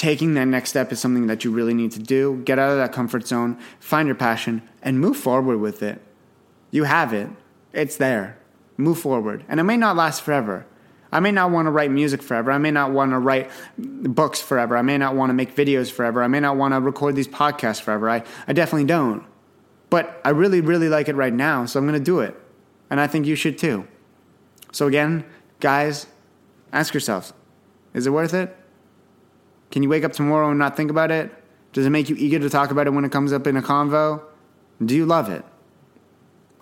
taking 0.00 0.32
that 0.32 0.46
next 0.46 0.70
step 0.70 0.90
is 0.92 0.98
something 0.98 1.26
that 1.26 1.44
you 1.44 1.50
really 1.50 1.74
need 1.74 1.92
to 1.92 1.98
do. 1.98 2.40
Get 2.46 2.58
out 2.58 2.70
of 2.70 2.78
that 2.78 2.90
comfort 2.90 3.26
zone, 3.26 3.58
find 3.80 4.06
your 4.08 4.14
passion, 4.14 4.62
and 4.80 4.98
move 4.98 5.18
forward 5.18 5.58
with 5.58 5.82
it. 5.82 6.00
You 6.70 6.84
have 6.84 7.12
it, 7.12 7.28
it's 7.74 7.98
there. 7.98 8.38
Move 8.78 8.98
forward. 8.98 9.44
And 9.46 9.60
it 9.60 9.64
may 9.64 9.76
not 9.76 9.96
last 9.96 10.22
forever. 10.22 10.64
I 11.12 11.20
may 11.20 11.32
not 11.32 11.50
want 11.50 11.66
to 11.66 11.70
write 11.70 11.90
music 11.90 12.22
forever. 12.22 12.50
I 12.50 12.56
may 12.56 12.70
not 12.70 12.92
want 12.92 13.10
to 13.10 13.18
write 13.18 13.50
books 13.76 14.40
forever. 14.40 14.74
I 14.74 14.80
may 14.80 14.96
not 14.96 15.16
want 15.16 15.28
to 15.28 15.34
make 15.34 15.54
videos 15.54 15.92
forever. 15.92 16.22
I 16.22 16.28
may 16.28 16.40
not 16.40 16.56
want 16.56 16.72
to 16.72 16.80
record 16.80 17.14
these 17.14 17.28
podcasts 17.28 17.82
forever. 17.82 18.08
I, 18.08 18.24
I 18.48 18.54
definitely 18.54 18.86
don't. 18.86 19.22
But 19.90 20.18
I 20.24 20.30
really, 20.30 20.62
really 20.62 20.88
like 20.88 21.10
it 21.10 21.14
right 21.14 21.32
now, 21.32 21.66
so 21.66 21.78
I'm 21.78 21.86
going 21.86 21.98
to 21.98 22.02
do 22.02 22.20
it. 22.20 22.34
And 22.88 23.00
I 23.00 23.06
think 23.06 23.26
you 23.26 23.34
should 23.34 23.58
too. 23.58 23.86
So, 24.72 24.86
again, 24.86 25.26
guys, 25.58 26.06
ask 26.72 26.94
yourselves 26.94 27.34
is 27.92 28.06
it 28.06 28.10
worth 28.10 28.32
it? 28.32 28.56
Can 29.70 29.82
you 29.82 29.88
wake 29.88 30.04
up 30.04 30.12
tomorrow 30.12 30.50
and 30.50 30.58
not 30.58 30.76
think 30.76 30.90
about 30.90 31.10
it? 31.10 31.32
Does 31.72 31.86
it 31.86 31.90
make 31.90 32.08
you 32.08 32.16
eager 32.18 32.38
to 32.38 32.50
talk 32.50 32.70
about 32.70 32.86
it 32.86 32.90
when 32.90 33.04
it 33.04 33.12
comes 33.12 33.32
up 33.32 33.46
in 33.46 33.56
a 33.56 33.62
convo? 33.62 34.22
Do 34.84 34.96
you 34.96 35.06
love 35.06 35.28
it? 35.28 35.44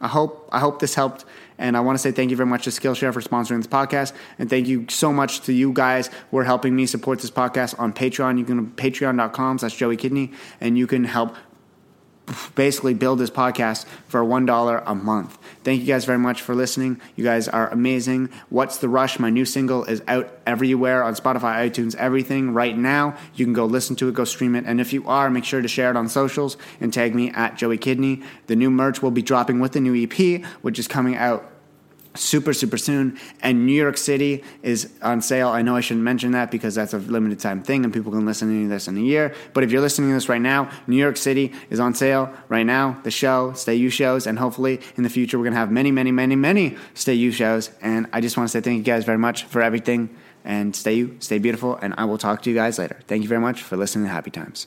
I 0.01 0.07
hope 0.07 0.49
I 0.53 0.61
hope 0.61 0.79
this 0.79 0.95
helped, 0.95 1.25
and 1.59 1.77
I 1.77 1.81
want 1.81 1.99
to 1.99 2.03
say 2.03 2.13
thank 2.13 2.31
you 2.31 2.37
very 2.37 2.49
much 2.49 2.65
to 2.65 2.71
Skillshare 2.71 3.13
for 3.13 3.21
sponsoring 3.21 3.59
this 3.59 3.67
podcast, 3.67 4.13
and 4.39 4.49
thank 4.49 4.69
you 4.69 4.87
so 4.89 5.13
much 5.13 5.41
to 5.43 5.53
you 5.53 5.73
guys 5.73 6.09
who 6.31 6.39
are 6.39 6.45
helping 6.45 6.77
me 6.77 6.87
support 6.87 7.19
this 7.21 7.33
podcast 7.33 7.79
on 7.81 7.93
Patreon. 7.93 8.39
You 8.39 8.45
can 8.45 8.65
go 8.65 8.65
to 8.65 8.91
patreon.com 8.91 9.59
slash 9.59 9.77
Joey 9.77 9.97
Kidney, 9.97 10.31
and 10.61 10.79
you 10.79 10.87
can 10.87 11.03
help 11.03 11.35
basically 12.55 12.95
build 12.95 13.19
this 13.19 13.31
podcast 13.31 13.87
for 14.07 14.23
$1 14.23 14.83
a 14.87 14.95
month. 14.95 15.39
Thank 15.65 15.81
you 15.81 15.87
guys 15.87 16.05
very 16.05 16.19
much 16.19 16.43
for 16.43 16.55
listening. 16.55 17.01
You 17.17 17.25
guys 17.25 17.49
are 17.49 17.69
amazing. 17.69 18.31
What's 18.49 18.79
the 18.79 18.89
Rush? 18.89 19.19
My 19.19 19.31
new 19.31 19.45
single 19.45 19.85
is 19.85 20.03
out 20.09 20.31
everywhere 20.47 21.03
on 21.03 21.15
Spotify, 21.15 21.69
iTunes, 21.69 21.95
everything 21.97 22.53
right 22.55 22.77
now. 22.77 23.17
You 23.35 23.45
can 23.45 23.55
go 23.55 23.67
listen 23.67 23.97
to 23.97 24.09
it, 24.09 24.15
go 24.15 24.25
stream 24.25 24.55
it. 24.55 24.65
And 24.67 24.81
if 24.81 24.93
you 24.93 25.07
are, 25.07 25.31
make 25.31 25.45
sure 25.45 25.63
to 25.63 25.69
share 25.69 25.91
it 25.91 25.97
on 25.97 26.09
socials 26.09 26.57
and 26.81 26.93
tag 26.93 27.15
me 27.15 27.31
at 27.31 27.57
Joey 27.57 27.79
Kidney. 27.79 28.23
The 28.47 28.57
new 28.57 28.71
merch 28.71 29.03
will 29.03 29.11
be 29.11 29.23
dropping 29.23 29.61
with 29.61 29.73
the 29.73 29.81
new 29.81 29.95
EP, 29.95 30.45
which 30.63 30.79
is 30.79 30.89
coming 30.89 31.17
out 31.17 31.51
super 32.19 32.53
super 32.53 32.77
soon. 32.77 33.19
And 33.41 33.67
new 33.67 33.73
york 33.73 33.97
city 33.97 34.45
is 34.63 34.91
on 35.03 35.21
sale. 35.23 35.49
I 35.49 35.63
know 35.63 35.77
i 35.77 35.81
shouldn't 35.81 36.05
mention 36.05 36.33
that 36.33 36.51
because 36.51 36.75
that's 36.75 36.95
a 36.95 36.99
limited 36.99 37.39
time 37.41 37.63
thing 37.63 37.85
and 37.85 37.93
people 37.93 38.13
can 38.13 38.27
listen 38.27 38.49
to 38.49 38.69
this 38.69 38.89
in 38.89 38.97
a 38.97 39.01
year. 39.01 39.35
But 39.55 39.65
if 39.65 39.71
you're 39.71 39.81
listening 39.81 40.11
to 40.11 40.15
this 40.15 40.29
right 40.29 40.41
now 40.41 40.71
new 40.87 40.97
york 40.97 41.17
city 41.17 41.53
is 41.71 41.81
on 41.81 41.95
sale 41.95 42.33
right 42.49 42.67
now. 42.67 43.01
The 43.05 43.11
show 43.11 43.53
stay 43.53 43.75
you 43.75 43.91
shows 43.91 44.27
and 44.27 44.39
hopefully 44.39 44.81
in 44.97 45.03
the 45.03 45.11
future 45.11 45.39
we're 45.39 45.45
going 45.45 45.55
to 45.55 45.61
have 45.61 45.71
many 45.71 45.91
many 45.91 46.13
many 46.13 46.37
many 46.37 46.77
stay 46.95 47.15
you 47.15 47.33
shows. 47.33 47.71
And 47.81 48.07
i 48.13 48.21
just 48.21 48.37
want 48.37 48.49
to 48.49 48.53
say 48.53 48.61
thank 48.61 48.79
you 48.79 48.85
guys 48.85 49.05
very 49.05 49.19
much 49.19 49.45
for 49.45 49.63
everything. 49.63 50.11
And 50.45 50.75
stay 50.75 50.95
you 50.95 51.17
stay 51.21 51.39
beautiful 51.39 51.77
and 51.77 51.95
i 51.99 52.05
will 52.05 52.19
talk 52.19 52.43
to 52.43 52.51
you 52.51 52.57
guys 52.57 52.79
later. 52.79 52.99
Thank 53.07 53.23
you 53.23 53.29
very 53.29 53.41
much 53.41 53.63
for 53.63 53.77
listening 53.77 54.05
to 54.07 54.11
happy 54.11 54.31
times 54.31 54.67